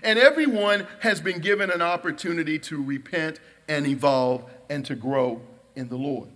And 0.02 0.18
everyone 0.18 0.86
has 1.00 1.20
been 1.20 1.40
given 1.40 1.70
an 1.70 1.82
opportunity 1.82 2.58
to 2.60 2.82
repent 2.82 3.40
and 3.68 3.86
evolve 3.86 4.44
and 4.68 4.84
to 4.86 4.94
grow 4.94 5.40
in 5.76 5.88
the 5.88 5.96
Lord. 5.96 6.28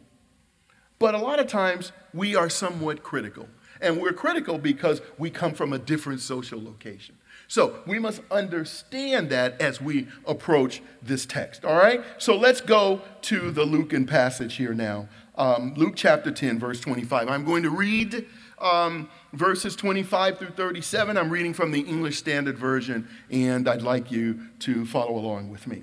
But 0.99 1.15
a 1.15 1.19
lot 1.19 1.41
of 1.41 1.49
times 1.49 1.91
we 2.15 2.37
are 2.37 2.49
somewhat 2.49 3.03
critical. 3.03 3.49
And 3.81 4.01
we're 4.01 4.13
critical 4.13 4.59
because 4.59 5.03
we 5.19 5.31
come 5.31 5.55
from 5.55 5.73
a 5.73 5.79
different 5.79 6.21
social 6.21 6.63
location. 6.63 7.17
So 7.49 7.81
we 7.87 7.99
must 7.99 8.23
understand 8.31 9.29
that 9.31 9.61
as 9.61 9.81
we 9.81 10.07
approach 10.25 10.81
this 11.03 11.27
text. 11.27 11.65
All 11.65 11.77
right? 11.77 12.03
So 12.19 12.37
let's 12.37 12.61
go 12.61 13.03
to 13.23 13.51
the 13.51 13.65
Lucan 13.65 14.07
passage 14.07 14.55
here 14.55 14.73
now. 14.73 15.09
Um, 15.35 15.75
Luke 15.75 15.95
chapter 15.97 16.31
10, 16.31 16.61
verse 16.61 16.81
25. 16.81 17.29
I'm 17.29 17.45
going 17.45 17.65
to 17.65 17.71
read 17.71 18.27
um, 18.61 19.09
verses 19.33 19.75
25 19.75 20.39
through 20.39 20.51
37. 20.51 21.17
I'm 21.17 21.31
reading 21.31 21.53
from 21.53 21.73
the 21.73 21.81
English 21.81 22.19
Standard 22.19 22.57
Version, 22.57 23.09
and 23.31 23.69
I'd 23.69 23.83
like 23.83 24.13
you 24.13 24.39
to 24.61 24.87
follow 24.87 25.17
along 25.17 25.51
with 25.51 25.67
me. 25.67 25.83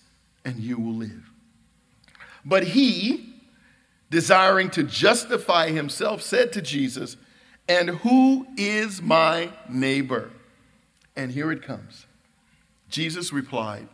and 0.45 0.59
you 0.59 0.77
will 0.77 0.93
live. 0.93 1.31
But 2.43 2.63
he, 2.63 3.33
desiring 4.09 4.69
to 4.71 4.83
justify 4.83 5.69
himself, 5.69 6.21
said 6.21 6.51
to 6.53 6.61
Jesus, 6.61 7.17
And 7.67 7.89
who 7.89 8.47
is 8.57 9.01
my 9.01 9.51
neighbor? 9.69 10.31
And 11.15 11.31
here 11.31 11.51
it 11.51 11.61
comes. 11.61 12.05
Jesus 12.89 13.31
replied, 13.31 13.87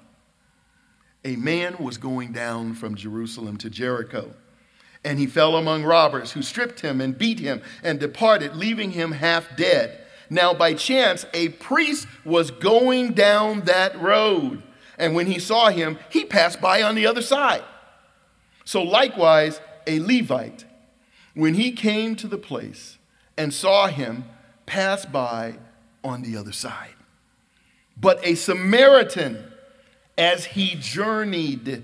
A 1.25 1.35
man 1.35 1.75
was 1.79 1.97
going 1.97 2.31
down 2.31 2.73
from 2.73 2.95
Jerusalem 2.95 3.57
to 3.57 3.69
Jericho, 3.69 4.33
and 5.03 5.19
he 5.19 5.27
fell 5.27 5.55
among 5.55 5.83
robbers 5.83 6.31
who 6.31 6.41
stripped 6.41 6.81
him 6.81 7.01
and 7.01 7.17
beat 7.17 7.39
him 7.39 7.61
and 7.83 7.99
departed, 7.99 8.55
leaving 8.55 8.91
him 8.91 9.11
half 9.11 9.55
dead. 9.55 10.01
Now, 10.29 10.53
by 10.53 10.73
chance, 10.73 11.25
a 11.33 11.49
priest 11.49 12.07
was 12.25 12.51
going 12.51 13.13
down 13.13 13.61
that 13.61 13.99
road 14.01 14.63
and 14.97 15.13
when 15.13 15.27
he 15.27 15.39
saw 15.39 15.69
him, 15.69 15.99
he 16.09 16.25
passed 16.25 16.59
by 16.59 16.81
on 16.81 16.95
the 16.95 17.05
other 17.05 17.21
side. 17.21 17.63
So 18.65 18.81
likewise, 18.81 19.61
a 19.85 19.99
Levite, 19.99 20.65
when 21.33 21.53
he 21.53 21.71
came 21.71 22.15
to 22.17 22.27
the 22.27 22.37
place 22.37 22.97
and 23.37 23.53
saw 23.53 23.87
him, 23.87 24.25
passed 24.65 25.11
by 25.11 25.59
on 26.03 26.23
the 26.23 26.35
other 26.35 26.51
side. 26.51 26.95
But 27.99 28.19
a 28.25 28.35
Samaritan, 28.35 29.51
as 30.17 30.45
he 30.45 30.75
journeyed, 30.75 31.83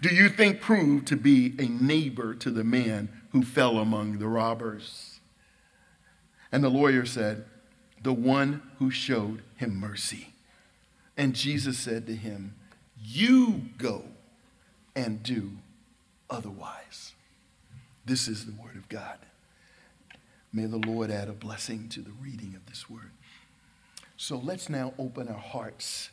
do 0.00 0.14
you 0.14 0.28
think 0.28 0.60
proved 0.60 1.06
to 1.08 1.16
be 1.16 1.54
a 1.58 1.68
neighbor 1.68 2.34
to 2.34 2.50
the 2.50 2.64
man 2.64 3.08
who 3.30 3.42
fell 3.42 3.78
among 3.78 4.18
the 4.18 4.28
robbers? 4.28 5.20
And 6.50 6.64
the 6.64 6.68
lawyer 6.68 7.04
said, 7.04 7.44
The 8.02 8.12
one 8.12 8.62
who 8.78 8.90
showed 8.90 9.42
him 9.56 9.76
mercy. 9.76 10.34
And 11.16 11.34
Jesus 11.34 11.78
said 11.78 12.06
to 12.06 12.14
him, 12.14 12.54
You 13.00 13.62
go 13.76 14.04
and 14.94 15.22
do 15.22 15.52
otherwise. 16.30 17.12
This 18.04 18.28
is 18.28 18.46
the 18.46 18.52
word 18.52 18.76
of 18.76 18.88
God. 18.88 19.18
May 20.52 20.66
the 20.66 20.78
Lord 20.78 21.10
add 21.10 21.28
a 21.28 21.32
blessing 21.32 21.88
to 21.90 22.00
the 22.00 22.12
reading 22.22 22.54
of 22.56 22.66
this 22.66 22.88
word. 22.88 23.10
So 24.16 24.38
let's 24.38 24.68
now 24.68 24.94
open 24.98 25.28
our 25.28 25.34
hearts 25.34 26.10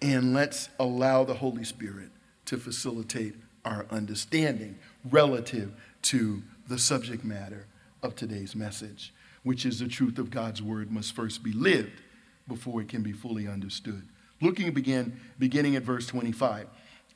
and 0.00 0.34
let's 0.34 0.68
allow 0.78 1.24
the 1.24 1.34
Holy 1.34 1.64
Spirit 1.64 2.10
to 2.46 2.56
facilitate 2.56 3.34
our 3.64 3.86
understanding 3.90 4.78
relative 5.10 5.72
to 6.02 6.42
the 6.68 6.78
subject 6.78 7.24
matter 7.24 7.66
of 8.02 8.16
today's 8.16 8.56
message, 8.56 9.12
which 9.42 9.64
is 9.64 9.78
the 9.78 9.88
truth 9.88 10.18
of 10.18 10.30
God's 10.30 10.62
word 10.62 10.90
must 10.90 11.14
first 11.14 11.42
be 11.42 11.52
lived 11.52 12.02
before 12.48 12.80
it 12.80 12.88
can 12.88 13.02
be 13.02 13.12
fully 13.12 13.46
understood. 13.46 14.02
Looking 14.40 14.72
begin, 14.72 15.20
beginning 15.38 15.76
at 15.76 15.84
verse 15.84 16.06
25. 16.06 16.66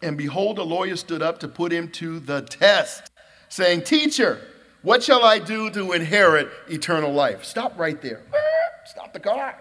And 0.02 0.16
behold, 0.16 0.58
a 0.58 0.62
lawyer 0.62 0.96
stood 0.96 1.22
up 1.22 1.40
to 1.40 1.48
put 1.48 1.72
him 1.72 1.88
to 1.92 2.20
the 2.20 2.42
test, 2.42 3.10
saying, 3.48 3.82
Teacher, 3.82 4.40
what 4.82 5.02
shall 5.02 5.24
I 5.24 5.38
do 5.38 5.70
to 5.70 5.92
inherit 5.92 6.48
eternal 6.68 7.12
life? 7.12 7.44
Stop 7.44 7.78
right 7.78 8.00
there. 8.00 8.22
Stop 8.84 9.12
the 9.12 9.20
car. 9.20 9.58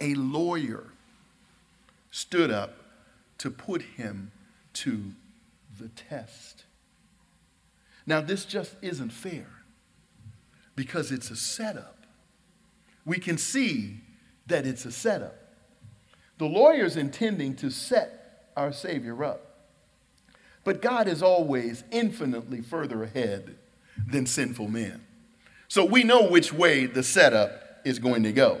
A 0.00 0.14
lawyer 0.14 0.84
stood 2.10 2.50
up 2.50 2.74
to 3.38 3.50
put 3.50 3.82
him 3.82 4.32
to 4.74 5.12
the 5.78 5.88
test. 5.88 6.64
Now, 8.06 8.20
this 8.20 8.44
just 8.44 8.74
isn't 8.82 9.10
fair 9.10 9.46
because 10.76 11.10
it's 11.10 11.30
a 11.30 11.36
setup. 11.36 12.06
We 13.04 13.18
can 13.18 13.38
see 13.38 14.00
that 14.46 14.66
it's 14.66 14.84
a 14.84 14.92
setup. 14.92 15.36
The 16.38 16.46
lawyer's 16.46 16.96
intending 16.96 17.56
to 17.56 17.70
set 17.70 18.50
our 18.56 18.72
Savior 18.72 19.24
up. 19.24 19.42
But 20.64 20.82
God 20.82 21.08
is 21.08 21.22
always 21.22 21.84
infinitely 21.90 22.60
further 22.60 23.04
ahead 23.04 23.56
than 24.10 24.26
sinful 24.26 24.68
men. 24.68 25.04
So 25.68 25.84
we 25.84 26.04
know 26.04 26.28
which 26.28 26.52
way 26.52 26.86
the 26.86 27.02
setup 27.02 27.80
is 27.84 27.98
going 27.98 28.22
to 28.24 28.32
go. 28.32 28.60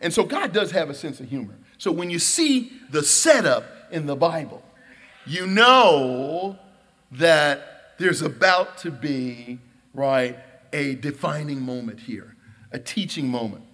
And 0.00 0.12
so 0.12 0.24
God 0.24 0.52
does 0.52 0.70
have 0.72 0.90
a 0.90 0.94
sense 0.94 1.20
of 1.20 1.28
humor. 1.28 1.54
So 1.80 1.90
when 1.90 2.10
you 2.10 2.18
see 2.18 2.70
the 2.90 3.02
setup 3.02 3.64
in 3.90 4.04
the 4.04 4.14
Bible, 4.14 4.62
you 5.24 5.46
know 5.46 6.58
that 7.12 7.94
there's 7.98 8.20
about 8.20 8.76
to 8.78 8.90
be, 8.90 9.58
right, 9.94 10.36
a 10.74 10.96
defining 10.96 11.62
moment 11.62 12.00
here, 12.00 12.36
a 12.70 12.78
teaching 12.78 13.28
moment. 13.28 13.64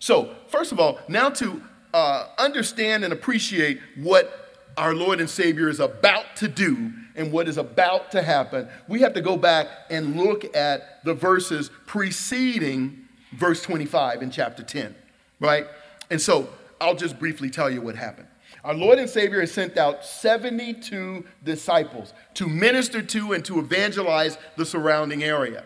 So, 0.00 0.34
first 0.48 0.72
of 0.72 0.80
all, 0.80 0.98
now 1.06 1.30
to 1.30 1.62
uh, 1.94 2.26
understand 2.38 3.04
and 3.04 3.12
appreciate 3.12 3.78
what 3.98 4.66
our 4.76 4.92
Lord 4.92 5.20
and 5.20 5.30
Savior 5.30 5.68
is 5.68 5.78
about 5.78 6.34
to 6.38 6.48
do 6.48 6.92
and 7.14 7.30
what 7.30 7.46
is 7.46 7.56
about 7.56 8.10
to 8.10 8.22
happen, 8.22 8.68
we 8.88 9.00
have 9.02 9.14
to 9.14 9.20
go 9.20 9.36
back 9.36 9.68
and 9.90 10.16
look 10.16 10.56
at 10.56 11.04
the 11.04 11.14
verses 11.14 11.70
preceding 11.86 13.06
verse 13.30 13.62
25 13.62 14.22
in 14.22 14.32
chapter 14.32 14.64
10, 14.64 14.92
right? 15.38 15.68
And 16.10 16.20
so 16.20 16.48
I'll 16.80 16.94
just 16.94 17.18
briefly 17.18 17.50
tell 17.50 17.70
you 17.70 17.80
what 17.80 17.96
happened. 17.96 18.28
Our 18.64 18.74
Lord 18.74 18.98
and 18.98 19.08
Savior 19.08 19.40
has 19.40 19.52
sent 19.52 19.76
out 19.76 20.04
72 20.04 21.24
disciples 21.44 22.14
to 22.34 22.48
minister 22.48 23.02
to 23.02 23.32
and 23.32 23.44
to 23.44 23.58
evangelize 23.58 24.38
the 24.56 24.64
surrounding 24.64 25.22
area. 25.22 25.64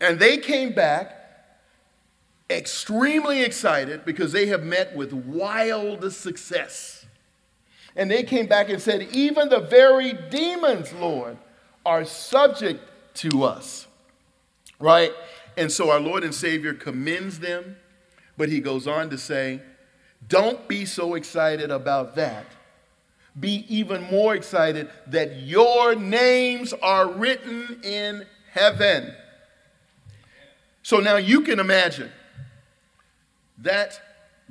And 0.00 0.18
they 0.18 0.38
came 0.38 0.72
back 0.72 1.12
extremely 2.50 3.42
excited 3.42 4.04
because 4.04 4.32
they 4.32 4.46
have 4.46 4.62
met 4.62 4.94
with 4.96 5.12
wild 5.12 6.12
success. 6.12 7.06
And 7.94 8.10
they 8.10 8.22
came 8.24 8.46
back 8.46 8.68
and 8.68 8.80
said, 8.80 9.08
Even 9.12 9.48
the 9.48 9.60
very 9.60 10.12
demons, 10.30 10.92
Lord, 10.92 11.38
are 11.84 12.04
subject 12.04 12.82
to 13.14 13.44
us. 13.44 13.86
Right? 14.78 15.12
And 15.56 15.72
so 15.72 15.90
our 15.90 16.00
Lord 16.00 16.22
and 16.22 16.34
Savior 16.34 16.74
commends 16.74 17.38
them, 17.38 17.76
but 18.36 18.50
he 18.50 18.60
goes 18.60 18.86
on 18.86 19.08
to 19.10 19.16
say, 19.16 19.62
don't 20.28 20.66
be 20.68 20.84
so 20.84 21.14
excited 21.14 21.70
about 21.70 22.16
that. 22.16 22.46
Be 23.38 23.66
even 23.68 24.02
more 24.04 24.34
excited 24.34 24.90
that 25.08 25.36
your 25.42 25.94
names 25.94 26.72
are 26.74 27.10
written 27.10 27.80
in 27.82 28.26
heaven. 28.52 29.14
So 30.82 30.98
now 30.98 31.16
you 31.16 31.42
can 31.42 31.60
imagine 31.60 32.10
that 33.58 34.00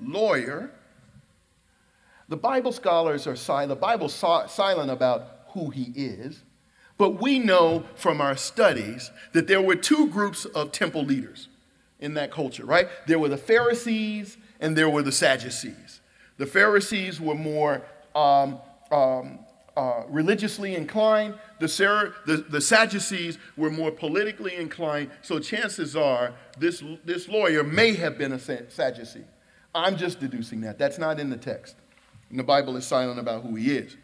lawyer 0.01 0.71
The 2.27 2.37
Bible 2.37 2.71
scholars 2.71 3.27
are 3.27 3.35
silent, 3.35 3.69
the 3.69 3.75
Bible's 3.75 4.13
silent 4.13 4.89
about 4.89 5.27
who 5.49 5.69
he 5.69 5.91
is, 5.95 6.41
but 6.97 7.21
we 7.21 7.39
know 7.39 7.83
from 7.95 8.19
our 8.19 8.35
studies 8.35 9.11
that 9.33 9.47
there 9.47 9.61
were 9.61 9.75
two 9.75 10.07
groups 10.09 10.45
of 10.45 10.71
temple 10.71 11.03
leaders 11.03 11.49
in 11.99 12.15
that 12.15 12.31
culture, 12.31 12.65
right? 12.65 12.87
There 13.05 13.19
were 13.19 13.29
the 13.29 13.37
Pharisees 13.37 14.37
and 14.59 14.77
there 14.77 14.89
were 14.89 15.03
the 15.03 15.11
Sadducees. 15.11 16.01
The 16.37 16.45
Pharisees 16.45 17.19
were 17.21 17.35
more 17.35 17.81
um, 18.13 18.59
um, 18.91 19.39
uh, 19.77 20.03
religiously 20.07 20.75
inclined, 20.75 21.35
the, 21.59 21.67
the, 22.25 22.37
the, 22.37 22.61
Sadducees 22.61 23.37
were 23.57 23.69
more 23.69 23.91
politically 23.91 24.55
inclined, 24.55 25.11
so 25.21 25.37
chances 25.39 25.95
are 25.95 26.33
this, 26.57 26.81
this 27.03 27.27
lawyer 27.27 27.63
may 27.63 27.93
have 27.93 28.17
been 28.17 28.31
a 28.31 28.39
Sadducee. 28.39 29.25
I'm 29.73 29.97
just 29.97 30.21
deducing 30.21 30.61
that. 30.61 30.77
That's 30.77 30.97
not 30.97 31.19
in 31.19 31.29
the 31.29 31.37
text. 31.37 31.75
And 32.29 32.39
the 32.39 32.43
Bible 32.43 32.77
is 32.77 32.85
silent 32.85 33.19
about 33.19 33.43
who 33.43 33.55
he 33.55 33.75
is. 33.75 33.97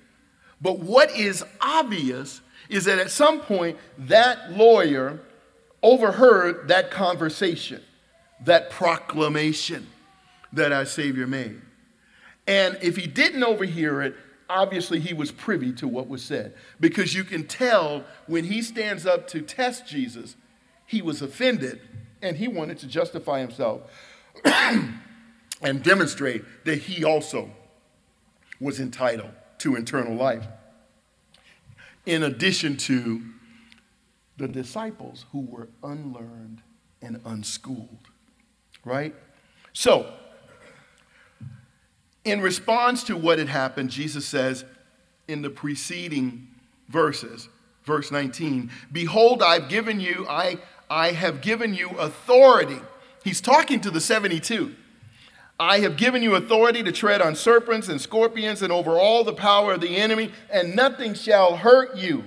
But 0.62 0.80
what 0.80 1.10
is 1.12 1.44
obvious 1.62 2.42
is 2.70 2.86
that 2.86 3.00
at 3.00 3.10
some 3.10 3.40
point, 3.40 3.78
that 3.98 4.52
lawyer 4.52 5.22
overheard 5.82 6.68
that 6.68 6.92
conversation, 6.92 7.82
that 8.44 8.70
proclamation 8.70 9.88
that 10.54 10.72
our 10.72 10.86
Savior 10.86 11.28
made. 11.28 11.62
And 12.48 12.78
if 12.82 12.98
he 12.98 13.08
didn't 13.08 13.44
overhear 13.44 14.02
it, 14.02 14.16
obviously 14.50 15.00
he 15.00 15.14
was 15.14 15.32
privy 15.32 15.72
to 15.74 15.88
what 15.88 16.08
was 16.08 16.24
said. 16.24 16.54
Because 16.80 17.14
you 17.14 17.24
can 17.24 17.48
tell 17.48 18.04
when 18.28 18.46
he 18.46 18.62
stands 18.62 19.06
up 19.06 19.28
to 19.30 19.42
test 19.42 19.88
Jesus, 19.88 20.36
he 20.86 21.02
was 21.02 21.22
offended 21.22 21.80
and 22.22 22.38
he 22.38 22.48
wanted 22.48 22.78
to 22.80 22.88
justify 22.88 23.40
himself 23.40 23.82
and 24.46 25.84
demonstrate 25.84 26.44
that 26.66 26.80
he 26.80 27.04
also 27.04 27.50
was 28.60 28.80
entitled 28.80 29.32
to 29.60 29.76
eternal 29.76 30.16
life. 30.16 30.46
In 32.06 32.24
addition 32.24 32.78
to 32.78 33.22
the 34.38 34.48
disciples 34.48 35.26
who 35.32 35.42
were 35.42 35.70
unlearned 35.84 36.62
and 37.02 37.22
unschooled, 37.26 38.10
right? 38.84 39.16
So, 39.74 40.12
in 42.24 42.42
response 42.42 43.04
to 43.06 43.18
what 43.18 43.40
had 43.40 43.50
happened, 43.50 43.90
Jesus 43.90 44.26
says 44.26 44.66
in 45.28 45.42
the 45.42 45.50
preceding 45.50 46.48
verses, 46.90 47.50
verse 47.84 48.12
19, 48.12 48.70
Behold, 48.92 49.42
I've 49.42 49.70
given 49.70 50.00
you, 50.00 50.26
I, 50.30 50.58
I 50.90 51.12
have 51.12 51.42
given 51.42 51.74
you 51.74 51.90
authority. 51.92 52.80
He's 53.24 53.42
talking 53.42 53.80
to 53.82 53.92
the 53.92 54.02
72. 54.02 54.76
I 55.60 55.80
have 55.80 55.96
given 55.96 56.24
you 56.24 56.36
authority 56.36 56.82
to 56.84 56.92
tread 56.92 57.22
on 57.22 57.36
serpents 57.36 57.88
and 57.88 58.02
scorpions 58.02 58.64
and 58.64 58.74
over 58.74 58.98
all 58.98 59.24
the 59.24 59.34
power 59.34 59.74
of 59.74 59.82
the 59.82 59.96
enemy, 59.96 60.32
and 60.52 60.76
nothing 60.76 61.14
shall 61.14 61.58
hurt 61.58 61.96
you. 61.96 62.24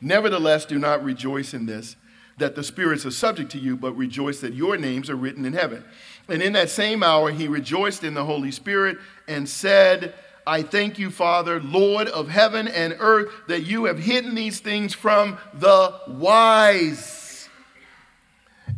Nevertheless, 0.00 0.64
do 0.64 0.78
not 0.78 1.04
rejoice 1.04 1.54
in 1.54 1.66
this, 1.66 1.96
that 2.36 2.56
the 2.56 2.64
spirits 2.64 3.06
are 3.06 3.12
subject 3.12 3.50
to 3.52 3.58
you, 3.58 3.76
but 3.76 3.96
rejoice 3.96 4.40
that 4.40 4.54
your 4.54 4.76
names 4.76 5.08
are 5.08 5.14
written 5.16 5.44
in 5.44 5.52
heaven. 5.52 5.84
And 6.28 6.42
in 6.42 6.54
that 6.54 6.70
same 6.70 7.02
hour, 7.02 7.30
he 7.30 7.48
rejoiced 7.48 8.04
in 8.04 8.14
the 8.14 8.24
Holy 8.24 8.50
Spirit 8.50 8.98
and 9.28 9.48
said, 9.48 10.14
I 10.46 10.62
thank 10.62 10.98
you, 10.98 11.10
Father, 11.10 11.60
Lord 11.60 12.08
of 12.08 12.28
heaven 12.28 12.68
and 12.68 12.96
earth, 12.98 13.32
that 13.48 13.62
you 13.62 13.86
have 13.86 13.98
hidden 13.98 14.34
these 14.34 14.60
things 14.60 14.94
from 14.94 15.38
the 15.52 16.00
wise 16.06 17.48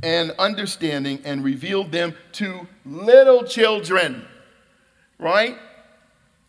and 0.02 0.32
understanding 0.38 1.20
and 1.24 1.42
revealed 1.42 1.92
them 1.92 2.14
to 2.32 2.66
little 2.84 3.44
children. 3.44 4.26
Right? 5.18 5.56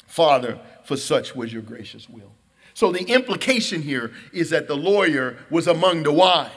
Father, 0.06 0.60
for 0.84 0.98
such 0.98 1.36
was 1.36 1.54
your 1.54 1.62
gracious 1.62 2.10
will. 2.10 2.32
So 2.74 2.92
the 2.92 3.04
implication 3.06 3.82
here 3.82 4.12
is 4.32 4.52
that 4.52 4.68
the 4.68 4.78
lawyer 4.78 5.38
was 5.50 5.68
among 5.68 6.04
the 6.04 6.14
wise 6.14 6.52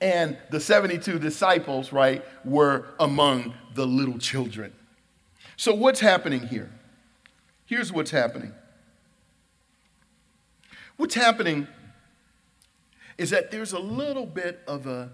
and 0.00 0.36
the 0.50 0.60
72 0.60 1.18
disciples, 1.18 1.92
right, 1.92 2.24
were 2.44 2.86
among 3.00 3.54
the 3.74 3.86
little 3.86 4.18
children. 4.18 4.72
So, 5.56 5.74
what's 5.74 6.00
happening 6.00 6.46
here? 6.46 6.70
Here's 7.64 7.92
what's 7.92 8.10
happening. 8.10 8.52
What's 10.96 11.14
happening 11.14 11.66
is 13.18 13.30
that 13.30 13.50
there's 13.50 13.72
a 13.72 13.78
little 13.78 14.26
bit 14.26 14.60
of 14.66 14.86
a 14.86 15.10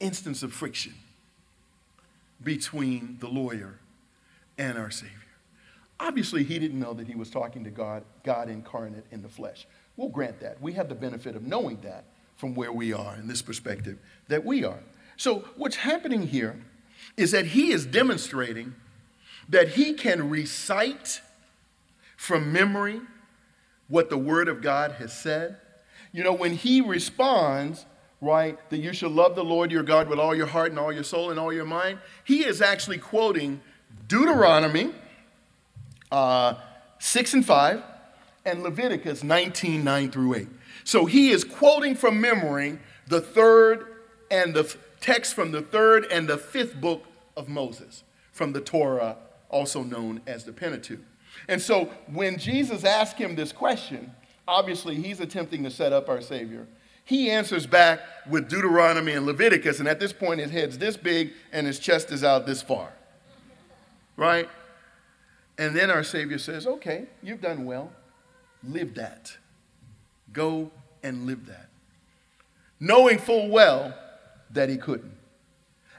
instance 0.00 0.42
of 0.42 0.52
friction 0.52 0.94
between 2.42 3.16
the 3.20 3.28
lawyer 3.28 3.78
and 4.56 4.78
our 4.78 4.90
Savior. 4.90 5.14
Obviously, 6.00 6.44
he 6.44 6.58
didn't 6.58 6.78
know 6.78 6.94
that 6.94 7.08
he 7.08 7.16
was 7.16 7.30
talking 7.30 7.64
to 7.64 7.70
God, 7.70 8.04
God 8.22 8.48
incarnate 8.48 9.04
in 9.10 9.22
the 9.22 9.28
flesh. 9.28 9.66
We'll 9.98 10.08
grant 10.08 10.38
that. 10.40 10.62
We 10.62 10.74
have 10.74 10.88
the 10.88 10.94
benefit 10.94 11.34
of 11.34 11.42
knowing 11.42 11.80
that 11.82 12.04
from 12.36 12.54
where 12.54 12.72
we 12.72 12.92
are 12.92 13.16
in 13.16 13.26
this 13.26 13.42
perspective 13.42 13.98
that 14.28 14.44
we 14.44 14.64
are. 14.64 14.78
So, 15.16 15.40
what's 15.56 15.74
happening 15.74 16.28
here 16.28 16.56
is 17.16 17.32
that 17.32 17.46
he 17.46 17.72
is 17.72 17.84
demonstrating 17.84 18.76
that 19.48 19.70
he 19.70 19.94
can 19.94 20.30
recite 20.30 21.20
from 22.16 22.52
memory 22.52 23.00
what 23.88 24.08
the 24.08 24.16
Word 24.16 24.46
of 24.48 24.62
God 24.62 24.92
has 24.92 25.12
said. 25.12 25.56
You 26.12 26.22
know, 26.22 26.32
when 26.32 26.54
he 26.54 26.80
responds, 26.80 27.84
right, 28.20 28.56
that 28.70 28.78
you 28.78 28.92
shall 28.92 29.10
love 29.10 29.34
the 29.34 29.44
Lord 29.44 29.72
your 29.72 29.82
God 29.82 30.08
with 30.08 30.20
all 30.20 30.34
your 30.34 30.46
heart 30.46 30.70
and 30.70 30.78
all 30.78 30.92
your 30.92 31.02
soul 31.02 31.30
and 31.30 31.40
all 31.40 31.52
your 31.52 31.64
mind, 31.64 31.98
he 32.22 32.44
is 32.44 32.62
actually 32.62 32.98
quoting 32.98 33.60
Deuteronomy 34.06 34.92
uh, 36.12 36.54
6 37.00 37.34
and 37.34 37.44
5 37.44 37.82
and 38.44 38.62
Leviticus 38.62 39.22
19 39.22 39.84
9 39.84 40.10
through 40.10 40.34
8. 40.34 40.48
So 40.84 41.06
he 41.06 41.30
is 41.30 41.44
quoting 41.44 41.94
from 41.94 42.20
memory 42.20 42.78
the 43.06 43.20
third 43.20 43.86
and 44.30 44.54
the 44.54 44.74
text 45.00 45.34
from 45.34 45.52
the 45.52 45.62
third 45.62 46.06
and 46.10 46.28
the 46.28 46.38
fifth 46.38 46.80
book 46.80 47.04
of 47.36 47.48
Moses 47.48 48.04
from 48.32 48.52
the 48.52 48.60
Torah, 48.60 49.16
also 49.48 49.82
known 49.82 50.20
as 50.26 50.44
the 50.44 50.52
Pentateuch. 50.52 51.00
And 51.48 51.60
so 51.60 51.86
when 52.12 52.38
Jesus 52.38 52.84
asked 52.84 53.16
him 53.16 53.36
this 53.36 53.52
question, 53.52 54.12
obviously 54.46 54.96
he's 54.96 55.20
attempting 55.20 55.62
to 55.64 55.70
set 55.70 55.92
up 55.92 56.08
our 56.08 56.20
Savior. 56.20 56.66
He 57.04 57.30
answers 57.30 57.66
back 57.66 58.00
with 58.28 58.48
Deuteronomy 58.48 59.12
and 59.12 59.24
Leviticus, 59.24 59.78
and 59.78 59.88
at 59.88 59.98
this 59.98 60.12
point 60.12 60.40
his 60.40 60.50
head's 60.50 60.76
this 60.76 60.96
big 60.96 61.32
and 61.52 61.66
his 61.66 61.78
chest 61.78 62.12
is 62.12 62.22
out 62.22 62.46
this 62.46 62.60
far. 62.60 62.92
Right? 64.16 64.48
And 65.56 65.74
then 65.74 65.90
our 65.90 66.04
Savior 66.04 66.38
says, 66.38 66.66
Okay, 66.66 67.06
you've 67.22 67.40
done 67.40 67.64
well 67.64 67.92
live 68.66 68.94
that. 68.94 69.36
Go 70.32 70.70
and 71.02 71.26
live 71.26 71.46
that. 71.46 71.68
Knowing 72.80 73.18
full 73.18 73.48
well 73.48 73.94
that 74.50 74.68
he 74.68 74.76
couldn't. 74.76 75.14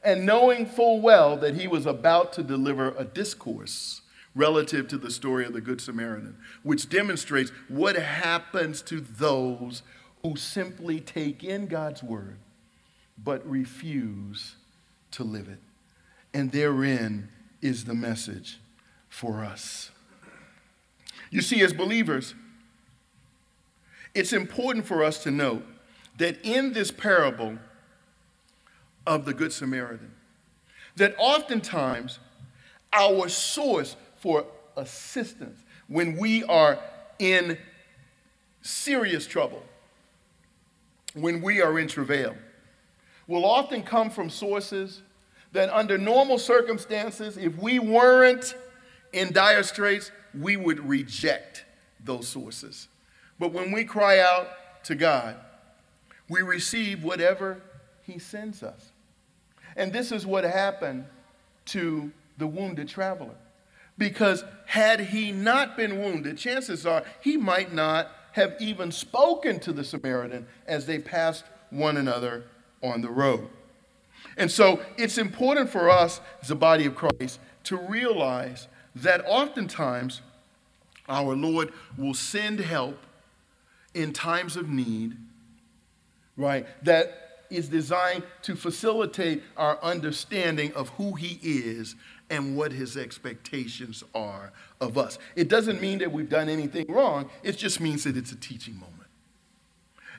And 0.04 0.26
knowing 0.26 0.65
full 0.65 1.02
well 1.02 1.36
that 1.38 1.56
he 1.56 1.67
was 1.67 1.86
about 1.86 2.32
to 2.34 2.43
deliver 2.43 2.93
a 2.98 3.04
discourse 3.04 4.02
relative 4.34 4.88
to 4.88 4.98
the 4.98 5.12
story 5.12 5.45
of 5.45 5.54
the 5.54 5.62
Good 5.62 5.82
Samaritan, 5.82 6.38
which 6.63 6.88
demonstrates 6.88 7.52
what 7.67 7.95
happens 7.95 8.82
to 8.84 9.02
those 9.02 9.82
who 10.24 10.36
simply 10.36 11.00
take 11.00 11.43
in 11.43 11.67
God's 11.67 12.04
word 12.04 12.38
but 13.24 13.45
refuse 13.50 14.56
to 15.12 15.24
live 15.24 15.50
it. 15.50 15.60
And 16.34 16.52
therein 16.52 17.30
is 17.62 17.86
the 17.86 17.93
message 17.93 18.60
for 19.10 19.43
us. 19.43 19.91
You 21.32 21.41
see, 21.41 21.62
as 21.62 21.74
believers, 21.74 22.34
it's 24.13 24.34
important 24.34 24.86
for 24.86 25.04
us 25.04 25.24
to 25.24 25.32
note 25.32 25.65
that 26.17 26.38
in 26.43 26.74
this 26.74 26.91
parable 26.91 27.58
of 29.08 29.26
the 29.26 29.34
Good 29.34 29.54
Samaritan, 29.54 30.12
that 30.98 31.15
oftentimes 31.17 32.19
our 32.91 33.30
source 33.30 33.95
for 34.18 34.45
assistance 34.76 35.64
when 35.88 36.18
we 36.18 36.43
are 36.43 36.80
in 37.18 37.57
serious 38.62 39.26
trouble, 39.26 39.64
when 41.14 41.41
we 41.41 41.62
are 41.62 41.80
in 41.80 41.88
travail, 41.88 42.36
will 43.28 43.45
often 43.45 43.82
come 43.82 44.10
from 44.10 44.30
sources 44.30 45.01
that, 45.51 45.70
under 45.70 45.97
normal 45.97 46.38
circumstances, 46.38 47.38
if 47.38 47.57
we 47.57 47.80
weren't 47.80 48.55
in 49.14 49.32
dire 49.32 49.64
straits, 49.64 50.12
we 50.38 50.57
would 50.57 50.80
reject 50.88 51.66
those 52.03 52.28
sources. 52.28 52.88
But 53.39 53.53
when 53.53 53.71
we 53.71 53.85
cry 53.85 54.19
out 54.19 54.49
to 54.85 54.95
God, 54.95 55.37
we 56.27 56.41
receive 56.41 57.03
whatever 57.03 57.61
He 58.03 58.19
sends 58.19 58.61
us. 58.61 58.91
And 59.75 59.93
this 59.93 60.11
is 60.11 60.25
what 60.25 60.43
happened 60.43 61.05
to 61.67 62.11
the 62.37 62.47
wounded 62.47 62.87
traveler. 62.87 63.35
Because 63.97 64.43
had 64.65 64.99
he 64.99 65.31
not 65.31 65.75
been 65.75 65.99
wounded, 65.99 66.37
chances 66.37 66.85
are 66.85 67.03
he 67.21 67.37
might 67.37 67.73
not 67.73 68.09
have 68.31 68.55
even 68.59 68.91
spoken 68.91 69.59
to 69.59 69.73
the 69.73 69.83
Samaritan 69.83 70.47
as 70.67 70.85
they 70.85 70.99
passed 70.99 71.43
one 71.69 71.97
another 71.97 72.43
on 72.81 73.01
the 73.01 73.09
road. 73.09 73.47
And 74.37 74.49
so 74.49 74.79
it's 74.97 75.17
important 75.17 75.69
for 75.69 75.89
us 75.89 76.21
as 76.41 76.49
a 76.49 76.55
body 76.55 76.85
of 76.85 76.95
Christ 76.95 77.39
to 77.65 77.77
realize 77.77 78.67
that 78.95 79.23
oftentimes 79.25 80.21
our 81.07 81.35
Lord 81.35 81.73
will 81.97 82.13
send 82.13 82.59
help 82.59 82.97
in 84.00 84.14
times 84.14 84.56
of 84.56 84.70
need, 84.70 85.18
right? 86.38 86.66
That 86.86 87.43
is 87.50 87.68
designed 87.68 88.24
to 88.43 88.56
facilitate 88.56 89.43
our 89.58 89.78
understanding 89.84 90.72
of 90.74 90.88
who 90.89 91.16
He 91.16 91.38
is 91.43 91.95
and 92.30 92.56
what 92.56 92.72
His 92.72 92.95
expectations 92.95 94.04
are 94.16 94.54
of 94.80 94.97
us. 94.97 95.20
It 95.36 95.50
doesn't 95.50 95.82
mean 95.82 96.00
that 96.00 96.14
we've 96.14 96.30
done 96.30 96.47
anything 96.47 96.86
wrong, 96.88 97.30
it 97.43 97.58
just 97.58 97.82
means 97.82 98.06
that 98.06 98.16
it's 98.16 98.32
a 98.32 98.38
teaching 98.38 98.76
moment. 98.76 98.95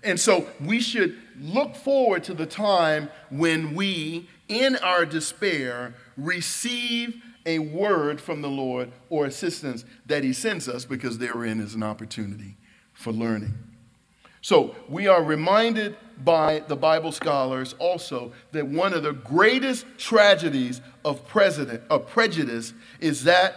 And 0.02 0.20
so 0.20 0.46
we 0.62 0.80
should 0.80 1.16
look 1.40 1.74
forward 1.76 2.24
to 2.24 2.34
the 2.34 2.46
time 2.46 3.08
when 3.30 3.74
we, 3.74 4.28
in 4.48 4.76
our 4.76 5.06
despair, 5.06 5.94
receive 6.18 7.22
a 7.46 7.60
word 7.60 8.20
from 8.20 8.42
the 8.42 8.48
Lord 8.48 8.92
or 9.08 9.24
assistance 9.24 9.86
that 10.04 10.22
He 10.22 10.34
sends 10.34 10.68
us 10.68 10.84
because 10.84 11.16
therein 11.16 11.60
is 11.60 11.74
an 11.74 11.82
opportunity 11.82 12.56
for 12.92 13.12
learning. 13.12 13.54
So 14.42 14.74
we 14.88 15.06
are 15.06 15.22
reminded 15.22 15.96
by 16.24 16.60
the 16.60 16.76
Bible 16.76 17.12
scholars 17.12 17.74
also 17.78 18.32
that 18.52 18.66
one 18.66 18.94
of 18.94 19.02
the 19.02 19.12
greatest 19.12 19.86
tragedies 19.98 20.80
of, 21.04 21.26
president, 21.28 21.82
of 21.90 22.08
prejudice 22.08 22.72
is 23.00 23.24
that 23.24 23.54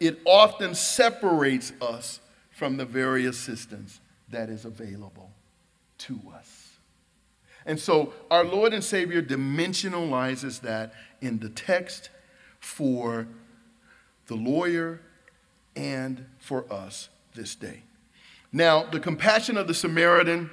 it 0.00 0.18
often 0.24 0.74
separates 0.74 1.72
us 1.80 2.20
from 2.50 2.76
the 2.76 2.84
very 2.84 3.26
assistance 3.26 4.00
that 4.28 4.48
is 4.48 4.64
available 4.64 5.30
to 5.98 6.20
us. 6.34 6.70
And 7.66 7.78
so 7.78 8.12
our 8.30 8.44
Lord 8.44 8.74
and 8.74 8.84
Savior 8.84 9.22
dimensionalizes 9.22 10.60
that 10.60 10.92
in 11.20 11.38
the 11.38 11.48
text 11.48 12.10
for 12.60 13.26
the 14.26 14.34
lawyer 14.34 15.00
and 15.76 16.26
for 16.38 16.70
us 16.72 17.08
this 17.34 17.54
day. 17.54 17.82
Now, 18.54 18.84
the 18.84 19.00
compassion 19.00 19.56
of 19.56 19.66
the 19.66 19.74
Samaritan 19.74 20.48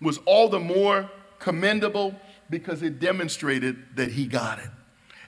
was 0.00 0.18
all 0.24 0.48
the 0.48 0.58
more 0.58 1.10
commendable 1.38 2.14
because 2.48 2.82
it 2.82 2.98
demonstrated 2.98 3.94
that 3.94 4.12
he 4.12 4.26
got 4.26 4.58
it. 4.58 4.70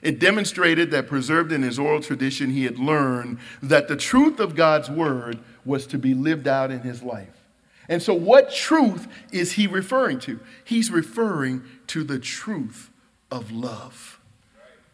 It 0.01 0.19
demonstrated 0.19 0.89
that, 0.89 1.07
preserved 1.07 1.51
in 1.51 1.61
his 1.61 1.77
oral 1.77 2.01
tradition, 2.01 2.49
he 2.49 2.63
had 2.63 2.79
learned 2.79 3.37
that 3.61 3.87
the 3.87 3.95
truth 3.95 4.39
of 4.39 4.55
God's 4.55 4.89
word 4.89 5.37
was 5.65 5.85
to 5.87 5.99
be 5.99 6.15
lived 6.15 6.47
out 6.47 6.71
in 6.71 6.79
his 6.79 7.03
life. 7.03 7.45
And 7.87 8.01
so, 8.01 8.15
what 8.15 8.51
truth 8.51 9.07
is 9.31 9.51
he 9.51 9.67
referring 9.67 10.17
to? 10.21 10.39
He's 10.63 10.89
referring 10.89 11.61
to 11.87 12.03
the 12.03 12.17
truth 12.17 12.89
of 13.29 13.51
love. 13.51 14.19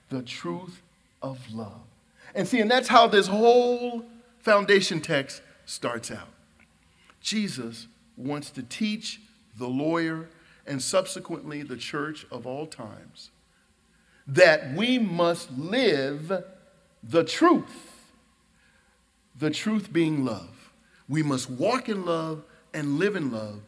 The 0.10 0.22
truth 0.22 0.82
of 1.22 1.40
love. 1.54 1.80
And 2.36 2.46
see, 2.46 2.60
and 2.60 2.70
that's 2.70 2.90
how 2.90 3.08
this 3.08 3.28
whole 3.28 4.04
foundation 4.40 5.00
text 5.00 5.42
starts 5.66 6.12
out. 6.12 6.28
Jesus 7.22 7.88
wants 8.18 8.50
to 8.52 8.64
teach 8.64 9.22
the 9.58 9.68
lawyer 9.68 10.30
and 10.66 10.82
subsequently 10.82 11.64
the 11.64 11.78
church 11.78 12.26
of 12.32 12.46
all 12.46 12.66
times 12.66 13.32
that 14.28 14.74
we 14.76 15.00
must 15.00 15.52
live 15.52 16.44
the 17.04 17.24
truth, 17.24 18.06
the 19.38 19.50
truth 19.50 19.92
being 19.92 20.24
love. 20.24 20.72
We 21.08 21.24
must 21.24 21.50
walk 21.50 21.90
in 21.90 22.06
love 22.06 22.44
and 22.74 23.00
live 23.00 23.16
in 23.16 23.32
love, 23.32 23.62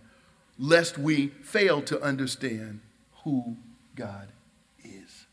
lest 0.59 0.97
we 0.97 1.29
fail 1.41 1.81
to 1.83 1.99
understand 2.01 2.81
who 3.23 3.57
God 3.95 4.27
is. 4.83 5.25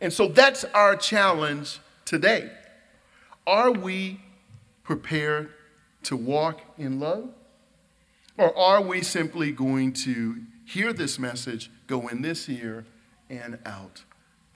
And 0.00 0.12
so 0.12 0.28
that's 0.28 0.64
our 0.64 0.96
challenge 0.96 1.78
today. 2.06 2.50
Are 3.46 3.70
we 3.70 4.20
prepared 4.82 5.52
to 6.04 6.16
walk 6.16 6.60
in 6.78 7.00
love? 7.00 7.30
Or 8.36 8.56
are 8.56 8.80
we 8.80 9.02
simply 9.02 9.52
going 9.52 9.92
to 10.04 10.36
hear 10.64 10.92
this 10.92 11.18
message, 11.18 11.70
go 11.86 12.08
in 12.08 12.22
this 12.22 12.48
ear, 12.48 12.86
and 13.28 13.58
out 13.66 14.04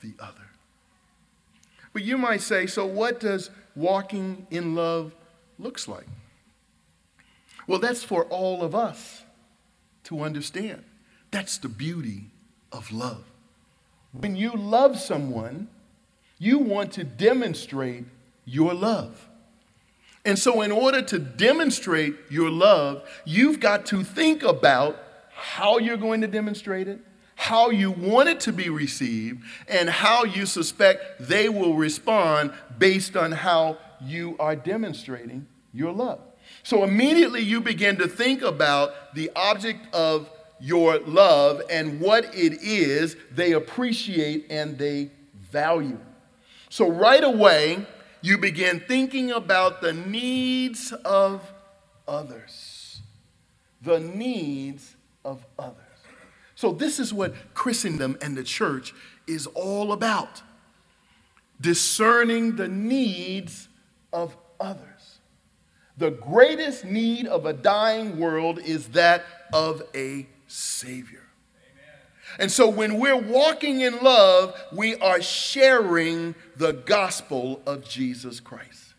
the 0.00 0.14
other? 0.18 0.48
But 1.92 2.02
you 2.02 2.18
might 2.18 2.40
say, 2.40 2.66
so 2.66 2.86
what 2.86 3.20
does 3.20 3.50
walking 3.76 4.46
in 4.50 4.74
love 4.74 5.14
looks 5.58 5.86
like? 5.86 6.06
Well, 7.66 7.78
that's 7.78 8.02
for 8.02 8.24
all 8.24 8.62
of 8.62 8.74
us 8.74 9.22
to 10.04 10.20
understand. 10.20 10.84
That's 11.30 11.58
the 11.58 11.68
beauty 11.68 12.30
of 12.72 12.92
love. 12.92 13.24
When 14.12 14.36
you 14.36 14.52
love 14.52 14.98
someone, 14.98 15.68
you 16.38 16.58
want 16.58 16.92
to 16.92 17.04
demonstrate 17.04 18.04
your 18.44 18.74
love. 18.74 19.28
And 20.24 20.38
so, 20.38 20.62
in 20.62 20.72
order 20.72 21.02
to 21.02 21.18
demonstrate 21.18 22.14
your 22.30 22.50
love, 22.50 23.06
you've 23.24 23.60
got 23.60 23.84
to 23.86 24.02
think 24.02 24.42
about 24.42 24.98
how 25.34 25.78
you're 25.78 25.98
going 25.98 26.22
to 26.22 26.26
demonstrate 26.26 26.88
it, 26.88 27.00
how 27.34 27.70
you 27.70 27.90
want 27.90 28.28
it 28.28 28.40
to 28.40 28.52
be 28.52 28.70
received, 28.70 29.42
and 29.68 29.90
how 29.90 30.24
you 30.24 30.46
suspect 30.46 31.28
they 31.28 31.48
will 31.48 31.74
respond 31.74 32.52
based 32.78 33.16
on 33.16 33.32
how 33.32 33.76
you 34.00 34.36
are 34.38 34.56
demonstrating 34.56 35.46
your 35.72 35.92
love. 35.92 36.20
So 36.62 36.84
immediately 36.84 37.40
you 37.40 37.60
begin 37.60 37.96
to 37.98 38.08
think 38.08 38.42
about 38.42 39.14
the 39.14 39.30
object 39.36 39.92
of 39.94 40.30
your 40.60 40.98
love 41.00 41.60
and 41.68 42.00
what 42.00 42.34
it 42.34 42.62
is 42.62 43.16
they 43.30 43.52
appreciate 43.52 44.46
and 44.48 44.78
they 44.78 45.10
value. 45.50 45.98
So 46.70 46.88
right 46.90 47.22
away, 47.22 47.86
you 48.24 48.38
begin 48.38 48.80
thinking 48.80 49.30
about 49.30 49.82
the 49.82 49.92
needs 49.92 50.92
of 51.04 51.52
others. 52.08 53.02
The 53.82 54.00
needs 54.00 54.96
of 55.26 55.44
others. 55.58 55.76
So, 56.54 56.72
this 56.72 56.98
is 56.98 57.12
what 57.12 57.34
Christendom 57.52 58.16
and 58.22 58.34
the 58.34 58.42
church 58.42 58.94
is 59.26 59.46
all 59.48 59.92
about 59.92 60.40
discerning 61.60 62.56
the 62.56 62.68
needs 62.68 63.68
of 64.10 64.34
others. 64.58 65.18
The 65.98 66.10
greatest 66.10 66.86
need 66.86 67.26
of 67.26 67.44
a 67.44 67.52
dying 67.52 68.18
world 68.18 68.58
is 68.58 68.88
that 68.88 69.26
of 69.52 69.82
a 69.94 70.26
Savior. 70.46 71.23
And 72.38 72.50
so 72.50 72.68
when 72.68 72.98
we're 72.98 73.20
walking 73.20 73.80
in 73.80 73.98
love, 74.02 74.54
we 74.72 74.96
are 74.96 75.22
sharing 75.22 76.34
the 76.56 76.72
gospel 76.72 77.60
of 77.66 77.88
Jesus 77.88 78.40
Christ. 78.40 78.94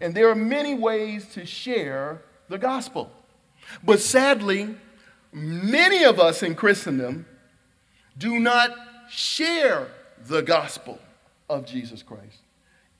And 0.00 0.14
there 0.14 0.28
are 0.28 0.34
many 0.34 0.74
ways 0.74 1.26
to 1.34 1.46
share 1.46 2.22
the 2.48 2.58
gospel. 2.58 3.10
But 3.82 4.00
sadly, 4.00 4.74
many 5.32 6.04
of 6.04 6.20
us 6.20 6.42
in 6.42 6.54
Christendom 6.54 7.26
do 8.18 8.38
not 8.38 8.70
share 9.08 9.88
the 10.26 10.42
gospel 10.42 10.98
of 11.48 11.66
Jesus 11.66 12.02
Christ 12.02 12.38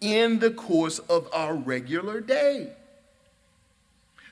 in 0.00 0.38
the 0.38 0.50
course 0.50 0.98
of 0.98 1.28
our 1.32 1.54
regular 1.54 2.20
day. 2.20 2.72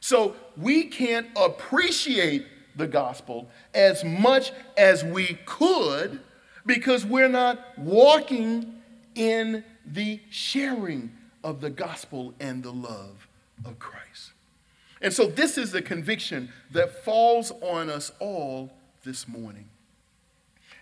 So 0.01 0.35
we 0.57 0.85
can't 0.85 1.26
appreciate 1.37 2.47
the 2.77 2.87
gospel 2.87 3.49
as 3.75 4.05
much 4.05 4.53
as 4.77 5.05
we 5.05 5.39
could 5.45 6.21
because 6.66 7.05
we're 7.05 7.29
not 7.29 7.79
walking 7.79 8.81
in 9.14 9.64
the 9.87 10.21
sharing 10.31 11.11
of 11.43 11.61
the 11.61 11.71
gospel 11.71 12.35
and 12.41 12.62
the 12.62 12.73
love 12.73 13.27
of 13.64 13.79
Christ. 13.79 14.33
And 15.01 15.12
so 15.12 15.27
this 15.27 15.57
is 15.57 15.73
the 15.73 15.83
conviction 15.83 16.51
that 16.73 17.05
falls 17.05 17.53
on 17.62 17.89
us 17.89 18.12
all 18.18 18.71
this 19.05 19.27
morning. 19.27 19.68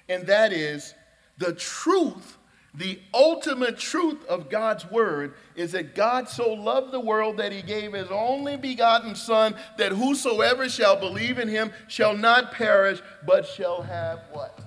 And 0.09 0.27
that 0.27 0.53
is 0.53 0.95
the 1.39 1.53
truth 1.53 2.37
the 2.75 2.99
ultimate 3.15 3.79
truth 3.79 4.25
of 4.27 4.51
God's 4.51 4.89
word 4.91 5.35
is 5.57 5.73
that 5.73 5.95
God 5.95 6.29
so 6.29 6.53
loved 6.53 6.93
the 6.93 7.01
world 7.01 7.39
that 7.39 7.51
he 7.51 7.63
gave 7.63 7.95
his 7.95 8.09
only 8.11 8.57
begotten 8.57 9.15
Son, 9.15 9.57
that 9.79 9.93
whosoever 9.93 10.69
shall 10.69 10.97
believe 10.97 11.39
in 11.39 11.49
him 11.49 11.73
shall 11.89 12.17
not 12.17 12.53
perish, 12.53 13.01
but 13.27 13.47
shall 13.47 13.83
have 13.83 14.21
what? 14.33 14.61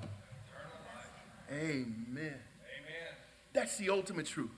Amen. 1.52 1.96
Amen. 2.16 2.36
That's 3.54 3.78
the 3.78 3.90
ultimate 3.90 4.26
truth. 4.26 4.50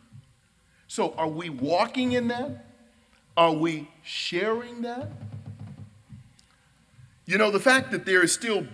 So, 0.87 1.13
are 1.17 1.27
we 1.27 1.49
walking 1.49 2.13
in 2.13 2.27
that? 2.29 2.65
Are 3.35 3.53
we 3.53 3.89
sharing 4.03 4.83
that? 4.83 5.11
You 7.25 7.37
know, 7.37 7.51
the 7.51 7.59
fact 7.59 7.91
that 7.91 8.05
there 8.05 8.23
is 8.23 8.31
still 8.31 8.67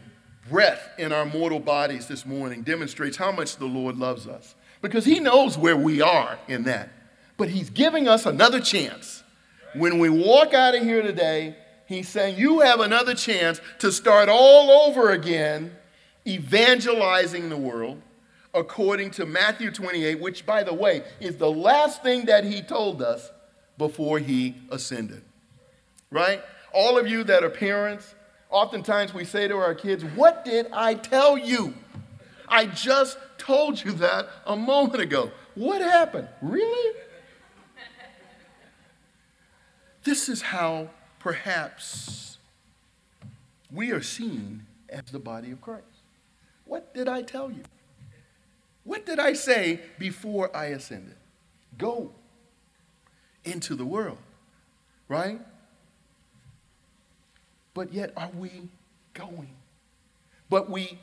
breath 0.49 0.89
in 0.97 1.11
our 1.11 1.25
mortal 1.25 1.59
bodies 1.59 2.07
this 2.07 2.25
morning 2.25 2.61
demonstrates 2.61 3.15
how 3.15 3.31
much 3.31 3.57
the 3.57 3.65
Lord 3.65 3.97
loves 3.97 4.27
us 4.27 4.55
because 4.81 5.05
He 5.05 5.19
knows 5.19 5.57
where 5.57 5.77
we 5.77 6.01
are 6.01 6.37
in 6.47 6.63
that. 6.63 6.89
But 7.37 7.49
He's 7.49 7.69
giving 7.69 8.07
us 8.07 8.25
another 8.25 8.59
chance. 8.59 9.23
When 9.73 9.99
we 9.99 10.09
walk 10.09 10.53
out 10.53 10.75
of 10.75 10.83
here 10.83 11.01
today, 11.01 11.55
He's 11.89 12.07
saying, 12.07 12.37
You 12.37 12.59
have 12.59 12.79
another 12.81 13.15
chance 13.15 13.59
to 13.79 13.91
start 13.91 14.29
all 14.29 14.87
over 14.87 15.09
again, 15.09 15.75
evangelizing 16.27 17.49
the 17.49 17.57
world, 17.57 17.99
according 18.53 19.09
to 19.11 19.25
Matthew 19.25 19.71
28, 19.71 20.19
which, 20.19 20.45
by 20.45 20.63
the 20.63 20.73
way, 20.73 21.03
is 21.19 21.37
the 21.37 21.49
last 21.51 22.03
thing 22.03 22.25
that 22.25 22.43
he 22.43 22.61
told 22.61 23.01
us 23.01 23.31
before 23.79 24.19
he 24.19 24.55
ascended. 24.69 25.23
Right? 26.11 26.43
All 26.73 26.97
of 26.99 27.07
you 27.07 27.23
that 27.23 27.43
are 27.43 27.49
parents, 27.49 28.13
oftentimes 28.51 29.13
we 29.13 29.25
say 29.25 29.47
to 29.47 29.57
our 29.57 29.73
kids, 29.73 30.03
What 30.03 30.45
did 30.45 30.67
I 30.71 30.93
tell 30.93 31.39
you? 31.39 31.73
I 32.47 32.67
just 32.67 33.17
told 33.49 33.83
you 33.83 33.91
that 33.93 34.29
a 34.45 34.55
moment 34.55 35.01
ago. 35.01 35.31
What 35.55 35.81
happened? 35.81 36.27
Really? 36.39 36.95
This 40.03 40.29
is 40.29 40.43
how 40.43 40.89
perhaps 41.17 42.37
we 43.71 43.91
are 43.91 44.03
seen 44.03 44.67
as 44.87 45.05
the 45.05 45.17
body 45.17 45.49
of 45.49 45.61
Christ. 45.61 45.83
What 46.65 46.93
did 46.93 47.07
I 47.07 47.23
tell 47.23 47.49
you? 47.49 47.63
What 48.83 49.07
did 49.07 49.19
I 49.19 49.33
say 49.33 49.79
before 49.97 50.55
I 50.55 50.65
ascended? 50.65 51.15
Go 51.75 52.11
into 53.43 53.73
the 53.73 53.85
world, 53.85 54.19
right? 55.07 55.41
But 57.73 57.93
yet, 57.93 58.13
are 58.15 58.29
we 58.37 58.69
going? 59.15 59.55
But 60.49 60.69
we 60.69 60.99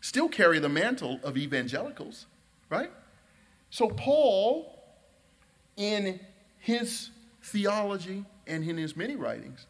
still 0.00 0.28
carry 0.28 0.58
the 0.58 0.68
mantle 0.68 1.20
of 1.22 1.36
evangelicals, 1.36 2.26
right? 2.68 2.90
So, 3.70 3.88
Paul, 3.88 4.82
in 5.76 6.20
his 6.58 7.10
theology 7.42 8.24
and 8.46 8.68
in 8.68 8.76
his 8.76 8.96
many 8.96 9.16
writings, 9.16 9.66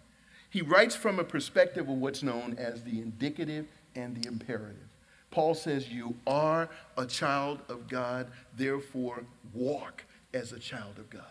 he 0.48 0.62
writes 0.62 0.96
from 0.96 1.18
a 1.18 1.24
perspective 1.24 1.88
of 1.88 1.96
what's 1.96 2.22
known 2.22 2.56
as 2.58 2.82
the 2.82 3.00
indicative 3.00 3.66
and 3.94 4.20
the 4.20 4.26
imperative. 4.26 4.88
Paul 5.30 5.54
says, 5.54 5.88
You 5.88 6.16
are 6.26 6.68
a 6.96 7.06
child 7.06 7.60
of 7.68 7.88
God, 7.88 8.28
therefore 8.56 9.24
walk 9.54 10.04
as 10.34 10.52
a 10.52 10.58
child 10.58 10.98
of 10.98 11.08
God. 11.08 11.22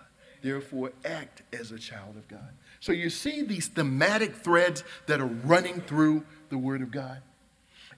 Therefore 0.42 0.94
act 1.04 1.42
as 1.52 1.72
a 1.74 1.78
child 1.78 2.16
of 2.16 2.26
God. 2.30 2.54
So 2.80 2.94
you 2.94 3.10
see 3.10 3.42
these 3.42 3.68
thematic 3.68 4.36
threads 4.36 4.86
that 5.08 5.20
are 5.20 5.26
running 5.26 5.82
through 5.82 6.24
the 6.48 6.58
Word 6.58 6.82
of 6.82 6.92
God. 6.92 7.22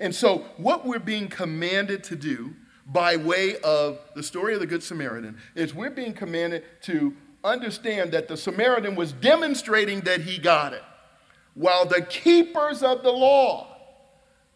And 0.02 0.16
so, 0.16 0.40
what 0.58 0.84
we're 0.84 0.98
being 0.98 1.28
commanded 1.28 2.04
to 2.06 2.16
do 2.16 2.56
by 2.88 3.18
way 3.18 3.58
of 3.64 4.00
the 4.16 4.24
story 4.24 4.56
of 4.56 4.60
the 4.60 4.66
Good 4.66 4.82
Samaritan 4.82 5.38
is 5.54 5.76
we're 5.76 5.92
being 5.92 6.14
commanded 6.14 6.64
to 6.82 7.16
understand 7.44 8.12
that 8.14 8.28
the 8.28 8.36
Samaritan 8.36 8.96
was 8.96 9.14
demonstrating 9.14 10.02
that 10.02 10.22
he 10.22 10.40
got 10.40 10.74
it, 10.74 10.82
while 11.54 11.86
the 11.86 12.02
keepers 12.02 12.82
of 12.82 13.04
the 13.04 13.12
law, 13.12 13.78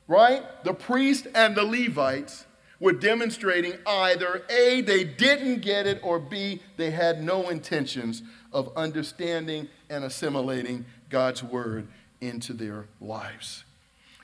right, 0.07 0.41
the 0.63 0.73
priest 0.73 1.27
and 1.35 1.55
the 1.55 1.63
Levites, 1.63 2.47
were 2.79 2.93
demonstrating 2.93 3.73
either 3.85 4.41
A, 4.49 4.81
they 4.81 5.03
didn't 5.03 5.61
get 5.61 5.85
it, 5.85 5.99
or 6.01 6.17
B, 6.19 6.63
they 6.75 6.89
had 6.89 7.23
no 7.23 7.49
intentions 7.49 8.23
of 8.51 8.75
understanding 8.75 9.69
and 9.91 10.03
assimilating 10.03 10.85
God's 11.11 11.43
word 11.43 11.87
into 12.19 12.51
their 12.51 12.87
lives. 12.99 13.63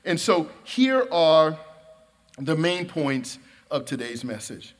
And 0.04 0.18
so 0.18 0.48
here 0.64 1.06
are 1.12 1.58
the 2.38 2.56
main 2.56 2.86
points 2.86 3.38
of 3.70 3.84
today's 3.84 4.24
message. 4.24 4.74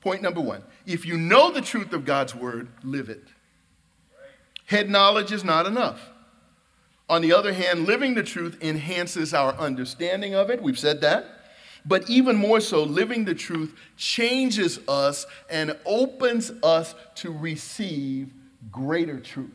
Point 0.00 0.22
number 0.22 0.40
one 0.40 0.62
if 0.86 1.06
you 1.06 1.16
know 1.16 1.50
the 1.50 1.62
truth 1.62 1.92
of 1.92 2.04
God's 2.04 2.34
word, 2.34 2.68
live 2.82 3.08
it. 3.08 3.24
Head 4.66 4.88
knowledge 4.88 5.32
is 5.32 5.44
not 5.44 5.66
enough. 5.66 6.10
On 7.08 7.20
the 7.20 7.32
other 7.32 7.52
hand, 7.52 7.86
living 7.86 8.14
the 8.14 8.22
truth 8.22 8.56
enhances 8.62 9.34
our 9.34 9.54
understanding 9.54 10.34
of 10.34 10.50
it. 10.50 10.62
We've 10.62 10.78
said 10.78 11.00
that. 11.02 11.26
But 11.86 12.08
even 12.08 12.36
more 12.36 12.60
so, 12.60 12.82
living 12.82 13.26
the 13.26 13.34
truth 13.34 13.74
changes 13.98 14.78
us 14.88 15.26
and 15.50 15.76
opens 15.84 16.50
us 16.62 16.94
to 17.16 17.30
receive 17.30 18.32
greater 18.70 19.20
truth. 19.20 19.50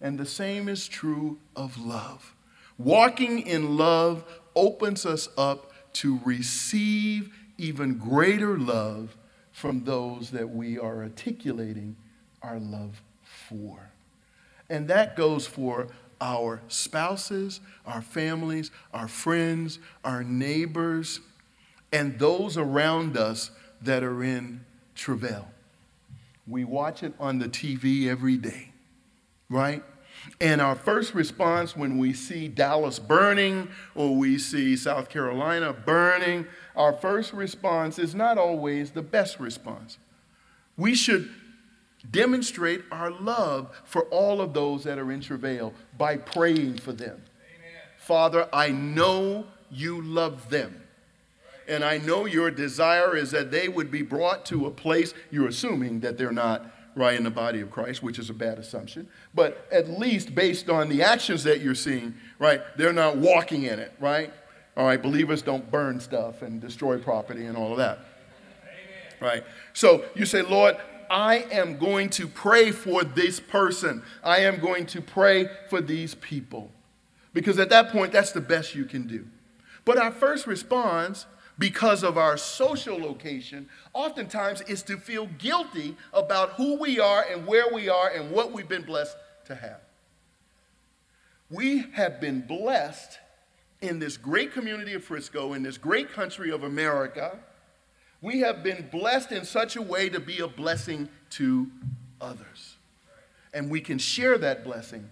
And 0.00 0.18
the 0.18 0.26
same 0.26 0.68
is 0.68 0.86
true 0.86 1.38
of 1.56 1.76
love. 1.78 2.34
Walking 2.84 3.46
in 3.46 3.76
love 3.76 4.24
opens 4.56 5.06
us 5.06 5.28
up 5.36 5.72
to 5.94 6.20
receive 6.24 7.32
even 7.58 7.96
greater 7.98 8.58
love 8.58 9.16
from 9.52 9.84
those 9.84 10.30
that 10.30 10.50
we 10.50 10.78
are 10.78 11.02
articulating 11.02 11.96
our 12.42 12.58
love 12.58 13.02
for. 13.22 13.90
And 14.68 14.88
that 14.88 15.16
goes 15.16 15.46
for 15.46 15.88
our 16.20 16.62
spouses, 16.68 17.60
our 17.86 18.02
families, 18.02 18.70
our 18.92 19.08
friends, 19.08 19.78
our 20.04 20.24
neighbors, 20.24 21.20
and 21.92 22.18
those 22.18 22.56
around 22.56 23.16
us 23.16 23.50
that 23.82 24.02
are 24.02 24.24
in 24.24 24.64
travail. 24.94 25.48
We 26.46 26.64
watch 26.64 27.02
it 27.02 27.12
on 27.20 27.38
the 27.38 27.48
TV 27.48 28.08
every 28.08 28.36
day, 28.36 28.70
right? 29.48 29.82
And 30.40 30.60
our 30.60 30.74
first 30.74 31.14
response 31.14 31.76
when 31.76 31.98
we 31.98 32.12
see 32.12 32.48
Dallas 32.48 32.98
burning 32.98 33.68
or 33.94 34.14
we 34.14 34.38
see 34.38 34.76
South 34.76 35.08
Carolina 35.08 35.72
burning, 35.72 36.46
our 36.76 36.92
first 36.92 37.32
response 37.32 37.98
is 37.98 38.14
not 38.14 38.38
always 38.38 38.92
the 38.92 39.02
best 39.02 39.38
response. 39.40 39.98
We 40.76 40.94
should 40.94 41.30
demonstrate 42.10 42.82
our 42.90 43.10
love 43.10 43.70
for 43.84 44.02
all 44.04 44.40
of 44.40 44.54
those 44.54 44.84
that 44.84 44.98
are 44.98 45.12
in 45.12 45.20
travail 45.20 45.72
by 45.96 46.16
praying 46.16 46.78
for 46.78 46.92
them. 46.92 47.22
Amen. 47.56 47.80
Father, 47.98 48.48
I 48.52 48.68
know 48.68 49.46
you 49.70 50.02
love 50.02 50.50
them. 50.50 50.82
And 51.68 51.84
I 51.84 51.98
know 51.98 52.26
your 52.26 52.50
desire 52.50 53.16
is 53.16 53.30
that 53.30 53.50
they 53.50 53.68
would 53.68 53.90
be 53.90 54.02
brought 54.02 54.44
to 54.46 54.66
a 54.66 54.70
place, 54.70 55.14
you're 55.30 55.48
assuming 55.48 56.00
that 56.00 56.18
they're 56.18 56.32
not 56.32 56.66
right 56.94 57.16
in 57.16 57.24
the 57.24 57.30
body 57.30 57.60
of 57.60 57.70
Christ, 57.70 58.02
which 58.02 58.18
is 58.18 58.30
a 58.30 58.34
bad 58.34 58.58
assumption, 58.58 59.08
but 59.34 59.66
at 59.72 59.88
least 59.88 60.34
based 60.34 60.68
on 60.68 60.88
the 60.88 61.02
actions 61.02 61.44
that 61.44 61.60
you're 61.60 61.74
seeing, 61.74 62.14
right, 62.38 62.60
they're 62.76 62.92
not 62.92 63.16
walking 63.16 63.64
in 63.64 63.78
it, 63.78 63.92
right? 63.98 64.32
All 64.76 64.86
right, 64.86 65.00
believers 65.00 65.42
don't 65.42 65.70
burn 65.70 66.00
stuff 66.00 66.42
and 66.42 66.60
destroy 66.60 66.98
property 66.98 67.46
and 67.46 67.56
all 67.56 67.72
of 67.72 67.78
that. 67.78 67.98
Amen. 68.62 69.20
Right? 69.20 69.44
So 69.72 70.04
you 70.14 70.24
say, 70.24 70.42
Lord, 70.42 70.76
I 71.10 71.46
am 71.50 71.76
going 71.76 72.08
to 72.10 72.26
pray 72.26 72.70
for 72.70 73.04
this 73.04 73.38
person. 73.38 74.02
I 74.24 74.38
am 74.38 74.60
going 74.60 74.86
to 74.86 75.02
pray 75.02 75.48
for 75.68 75.82
these 75.82 76.14
people. 76.14 76.70
Because 77.34 77.58
at 77.58 77.68
that 77.68 77.90
point, 77.90 78.12
that's 78.12 78.32
the 78.32 78.40
best 78.40 78.74
you 78.74 78.86
can 78.86 79.06
do. 79.06 79.26
But 79.84 79.98
our 79.98 80.10
first 80.10 80.46
response 80.46 81.26
because 81.58 82.02
of 82.02 82.16
our 82.16 82.36
social 82.36 82.98
location, 82.98 83.68
oftentimes 83.92 84.62
is 84.62 84.82
to 84.84 84.96
feel 84.96 85.26
guilty 85.38 85.96
about 86.12 86.50
who 86.52 86.78
we 86.78 86.98
are 86.98 87.24
and 87.30 87.46
where 87.46 87.72
we 87.72 87.88
are 87.88 88.08
and 88.08 88.30
what 88.30 88.52
we've 88.52 88.68
been 88.68 88.82
blessed 88.82 89.16
to 89.46 89.54
have. 89.54 89.80
We 91.50 91.84
have 91.92 92.20
been 92.20 92.40
blessed 92.40 93.18
in 93.82 93.98
this 93.98 94.16
great 94.16 94.52
community 94.52 94.94
of 94.94 95.04
Frisco, 95.04 95.52
in 95.52 95.62
this 95.62 95.76
great 95.76 96.10
country 96.12 96.50
of 96.50 96.62
America. 96.62 97.38
We 98.22 98.40
have 98.40 98.62
been 98.62 98.88
blessed 98.90 99.32
in 99.32 99.44
such 99.44 99.76
a 99.76 99.82
way 99.82 100.08
to 100.08 100.20
be 100.20 100.38
a 100.38 100.48
blessing 100.48 101.08
to 101.30 101.66
others. 102.20 102.76
And 103.52 103.68
we 103.70 103.80
can 103.80 103.98
share 103.98 104.38
that 104.38 104.64
blessing 104.64 105.10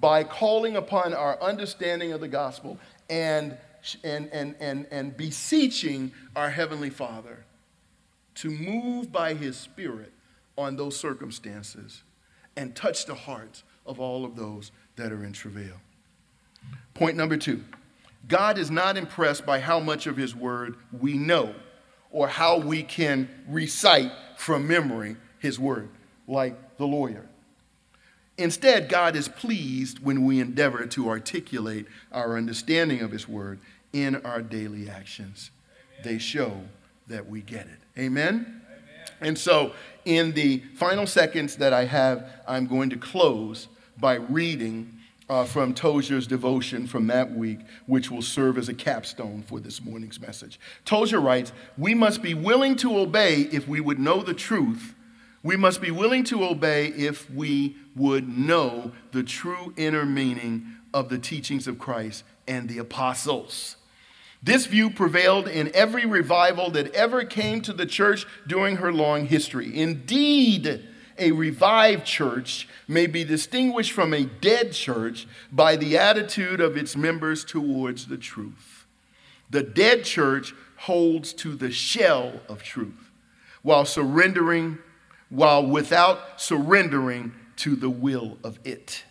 by 0.00 0.24
calling 0.24 0.76
upon 0.76 1.14
our 1.14 1.40
understanding 1.40 2.12
of 2.12 2.20
the 2.20 2.28
gospel 2.28 2.78
and 3.08 3.56
and, 4.04 4.28
and, 4.32 4.54
and, 4.60 4.86
and 4.90 5.16
beseeching 5.16 6.12
our 6.36 6.50
Heavenly 6.50 6.90
Father 6.90 7.44
to 8.36 8.50
move 8.50 9.10
by 9.12 9.34
His 9.34 9.56
Spirit 9.56 10.12
on 10.56 10.76
those 10.76 10.96
circumstances 10.96 12.02
and 12.56 12.74
touch 12.74 13.06
the 13.06 13.14
hearts 13.14 13.62
of 13.86 14.00
all 14.00 14.24
of 14.24 14.36
those 14.36 14.72
that 14.96 15.12
are 15.12 15.24
in 15.24 15.32
travail. 15.32 15.76
Point 16.94 17.16
number 17.16 17.36
two 17.36 17.64
God 18.26 18.58
is 18.58 18.70
not 18.70 18.96
impressed 18.96 19.46
by 19.46 19.60
how 19.60 19.80
much 19.80 20.06
of 20.06 20.16
His 20.16 20.34
Word 20.34 20.76
we 20.92 21.14
know 21.14 21.54
or 22.10 22.28
how 22.28 22.58
we 22.58 22.82
can 22.82 23.28
recite 23.48 24.10
from 24.36 24.66
memory 24.66 25.16
His 25.38 25.58
Word, 25.58 25.88
like 26.26 26.76
the 26.76 26.86
lawyer. 26.86 27.26
Instead, 28.38 28.88
God 28.88 29.16
is 29.16 29.28
pleased 29.28 29.98
when 29.98 30.24
we 30.24 30.40
endeavor 30.40 30.86
to 30.86 31.08
articulate 31.08 31.86
our 32.12 32.36
understanding 32.36 33.00
of 33.00 33.10
His 33.10 33.28
Word 33.28 33.58
in 33.92 34.16
our 34.24 34.40
daily 34.40 34.88
actions. 34.88 35.50
Amen. 36.00 36.04
They 36.04 36.18
show 36.18 36.62
that 37.08 37.28
we 37.28 37.40
get 37.42 37.66
it. 37.66 38.00
Amen? 38.00 38.34
Amen? 38.34 38.62
And 39.20 39.36
so, 39.36 39.72
in 40.04 40.32
the 40.32 40.62
final 40.76 41.06
seconds 41.06 41.56
that 41.56 41.72
I 41.72 41.84
have, 41.86 42.30
I'm 42.46 42.66
going 42.66 42.90
to 42.90 42.96
close 42.96 43.66
by 43.98 44.14
reading 44.14 44.94
uh, 45.28 45.44
from 45.44 45.74
Tozer's 45.74 46.26
devotion 46.26 46.86
from 46.86 47.08
that 47.08 47.32
week, 47.32 47.58
which 47.86 48.10
will 48.10 48.22
serve 48.22 48.56
as 48.56 48.68
a 48.68 48.74
capstone 48.74 49.42
for 49.42 49.60
this 49.60 49.82
morning's 49.82 50.20
message. 50.20 50.58
Tozer 50.84 51.20
writes 51.20 51.52
We 51.76 51.94
must 51.94 52.22
be 52.22 52.34
willing 52.34 52.76
to 52.76 52.96
obey 52.98 53.42
if 53.52 53.66
we 53.68 53.80
would 53.80 53.98
know 53.98 54.22
the 54.22 54.34
truth 54.34 54.94
we 55.48 55.56
must 55.56 55.80
be 55.80 55.90
willing 55.90 56.24
to 56.24 56.44
obey 56.44 56.88
if 56.88 57.30
we 57.30 57.74
would 57.96 58.28
know 58.28 58.92
the 59.12 59.22
true 59.22 59.72
inner 59.78 60.04
meaning 60.04 60.66
of 60.92 61.08
the 61.08 61.16
teachings 61.16 61.66
of 61.66 61.78
Christ 61.78 62.22
and 62.46 62.68
the 62.68 62.76
apostles. 62.76 63.76
This 64.42 64.66
view 64.66 64.90
prevailed 64.90 65.48
in 65.48 65.74
every 65.74 66.04
revival 66.04 66.68
that 66.72 66.94
ever 66.94 67.24
came 67.24 67.62
to 67.62 67.72
the 67.72 67.86
church 67.86 68.26
during 68.46 68.76
her 68.76 68.92
long 68.92 69.24
history. 69.24 69.74
Indeed, 69.80 70.86
a 71.16 71.32
revived 71.32 72.04
church 72.04 72.68
may 72.86 73.06
be 73.06 73.24
distinguished 73.24 73.92
from 73.92 74.12
a 74.12 74.26
dead 74.26 74.72
church 74.72 75.26
by 75.50 75.76
the 75.76 75.96
attitude 75.96 76.60
of 76.60 76.76
its 76.76 76.94
members 76.94 77.42
towards 77.42 78.08
the 78.08 78.18
truth. 78.18 78.84
The 79.48 79.62
dead 79.62 80.04
church 80.04 80.54
holds 80.76 81.32
to 81.32 81.54
the 81.54 81.70
shell 81.70 82.42
of 82.50 82.62
truth 82.62 83.08
while 83.62 83.84
surrendering, 83.84 84.78
while 85.30 85.66
without 85.66 86.40
surrendering 86.40 87.32
to 87.56 87.76
the 87.76 87.90
will 87.90 88.38
of 88.42 88.58
it. 88.64 89.04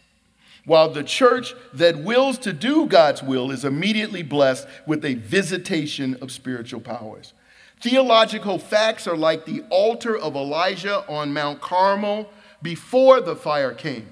While 0.66 0.90
the 0.90 1.04
church 1.04 1.54
that 1.74 2.04
wills 2.04 2.38
to 2.40 2.52
do 2.52 2.88
God's 2.88 3.24
will 3.24 3.52
is 3.52 3.64
immediately 3.64 4.24
blessed 4.24 4.68
with 4.86 5.06
a 5.06 5.14
visitation 5.14 6.18
of 6.22 6.32
spiritual 6.32 6.82
powers. 6.82 7.34
Theological 7.80 8.58
facts 8.58 9.08
are 9.08 9.16
like 9.16 9.46
the 9.46 9.64
altar 9.70 10.18
of 10.18 10.36
Elijah 10.36 11.08
on 11.08 11.32
Mount 11.32 11.62
Carmel 11.62 12.30
before 12.62 13.22
the 13.22 13.36
fire 13.36 13.74
came. 13.74 14.10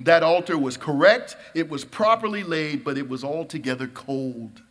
That 0.00 0.22
altar 0.22 0.56
was 0.56 0.76
correct, 0.76 1.36
it 1.54 1.68
was 1.68 1.84
properly 1.84 2.44
laid, 2.44 2.84
but 2.84 2.96
it 2.96 3.08
was 3.08 3.24
altogether 3.24 3.88
cold. 3.88 4.62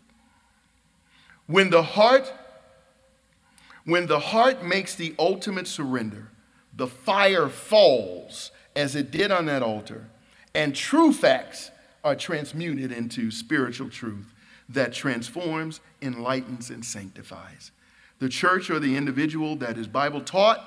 When 1.45 1.69
the 1.69 1.83
heart 1.83 2.33
when 3.83 4.07
the 4.07 4.19
heart 4.19 4.65
makes 4.65 4.95
the 4.95 5.15
ultimate 5.17 5.65
surrender, 5.65 6.29
the 6.77 6.87
fire 6.87 7.49
falls 7.49 8.51
as 8.75 8.95
it 8.95 9.11
did 9.11 9.31
on 9.31 9.47
that 9.47 9.63
altar, 9.63 10.05
and 10.53 10.75
true 10.75 11.11
facts 11.11 11.71
are 12.03 12.15
transmuted 12.15 12.91
into 12.91 13.31
spiritual 13.31 13.89
truth 13.89 14.33
that 14.69 14.93
transforms, 14.93 15.81
enlightens, 16.01 16.69
and 16.69 16.85
sanctifies. 16.85 17.71
The 18.19 18.29
church 18.29 18.69
or 18.69 18.79
the 18.79 18.95
individual 18.95 19.55
that 19.57 19.77
is 19.77 19.87
Bible 19.87 20.21
taught 20.21 20.59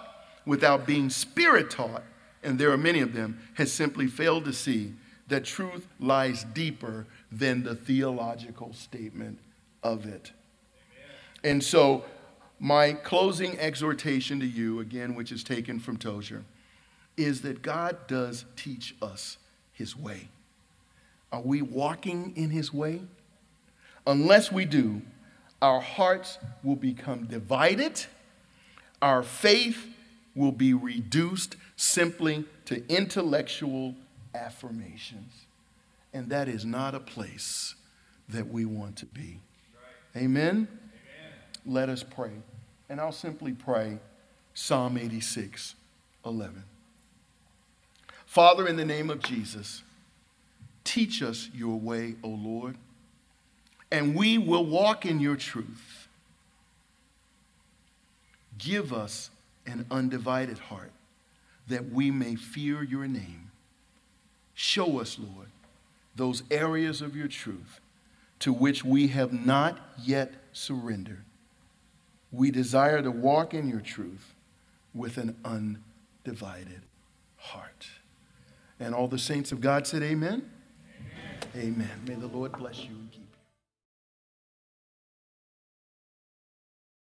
without 0.45 0.87
being 0.87 1.11
spirit 1.11 1.71
taught, 1.71 2.03
and 2.43 2.59
there 2.59 2.73
are 2.73 2.77
many 2.77 3.01
of 3.01 3.13
them, 3.13 3.41
has 3.55 3.73
simply 3.73 4.07
failed 4.07 4.45
to 4.47 4.53
see 4.53 4.95
that 5.29 5.45
truth 5.45 5.87
lies 6.01 6.45
deeper 6.45 7.07
than 7.31 7.63
the 7.63 7.75
theological 7.75 8.73
statement 8.73 9.39
of 9.83 10.07
it. 10.07 10.33
Amen. 11.43 11.53
And 11.53 11.65
so 11.65 12.05
my 12.61 12.93
closing 12.93 13.59
exhortation 13.59 14.39
to 14.41 14.47
you, 14.47 14.81
again, 14.81 15.15
which 15.15 15.33
is 15.33 15.43
taken 15.43 15.81
from 15.81 15.97
Tozer, 15.97 16.45
is 17.17 17.41
that 17.41 17.63
God 17.63 18.07
does 18.07 18.45
teach 18.55 18.95
us 19.01 19.39
his 19.73 19.97
way. 19.97 20.29
Are 21.33 21.41
we 21.41 21.63
walking 21.63 22.35
in 22.37 22.51
his 22.51 22.73
way? 22.73 23.01
Unless 24.07 24.53
we 24.53 24.67
do, 24.67 25.01
our 25.63 25.81
hearts 25.81 26.39
will 26.63 26.77
become 26.77 27.25
divided, 27.25 28.05
our 29.01 29.23
faith 29.23 29.87
will 30.35 30.53
be 30.53 30.75
reduced 30.75 31.57
simply 31.77 32.45
to 32.67 32.87
intellectual 32.89 33.95
affirmations. 34.35 35.33
And 36.13 36.29
that 36.29 36.49
is 36.49 36.67
not 36.67 36.95
a 36.95 37.01
place 37.01 37.75
that 38.29 38.49
we 38.49 38.67
want 38.67 38.97
to 38.97 39.07
be. 39.07 39.41
Amen? 40.15 40.49
Amen? 40.49 40.69
Let 41.65 41.89
us 41.89 42.03
pray. 42.03 42.33
And 42.91 43.01
I'll 43.01 43.13
simply 43.13 43.53
pray 43.53 44.01
Psalm 44.53 44.99
86 44.99 45.77
11. 46.27 46.65
Father, 48.27 48.67
in 48.67 48.77
the 48.77 48.85
name 48.85 49.11
of 49.11 49.23
Jesus, 49.23 49.83
teach 50.85 51.23
us 51.23 51.49
your 51.55 51.79
way, 51.79 52.17
O 52.23 52.29
Lord, 52.29 52.77
and 53.91 54.15
we 54.15 54.39
will 54.39 54.67
walk 54.67 55.07
in 55.07 55.21
your 55.21 55.37
truth. 55.37 56.09
Give 58.59 58.93
us 58.93 59.31
an 59.67 59.87
undivided 59.91 60.59
heart 60.59 60.93
that 61.69 61.91
we 61.91 62.11
may 62.11 62.35
fear 62.35 62.83
your 62.83 63.07
name. 63.07 63.53
Show 64.55 65.01
us, 65.01 65.17
Lord, 65.19 65.49
those 66.17 66.43
areas 66.51 67.01
of 67.01 67.17
your 67.17 67.29
truth 67.29 67.81
to 68.41 68.53
which 68.53 68.85
we 68.85 69.09
have 69.09 69.33
not 69.33 69.79
yet 70.05 70.35
surrendered 70.53 71.25
we 72.33 72.51
desire 72.51 73.03
to 73.03 73.11
walk 73.11 73.55
in 73.55 73.69
your 73.69 73.81
truth 73.81 74.35
with 74.95 75.19
an 75.19 75.37
undivided 75.45 76.83
heart. 77.37 77.89
And 78.79 78.95
all 78.95 79.09
the 79.09 79.19
saints 79.19 79.53
of 79.53 79.61
God 79.61 79.87
said, 79.87 80.03
Amen. 80.03 80.51
Amen. 81.55 81.75
amen. 81.75 82.01
May 82.07 82.15
the 82.15 82.27
Lord 82.27 82.53
bless 82.53 82.85
you 82.85 82.91
you. 83.10 83.10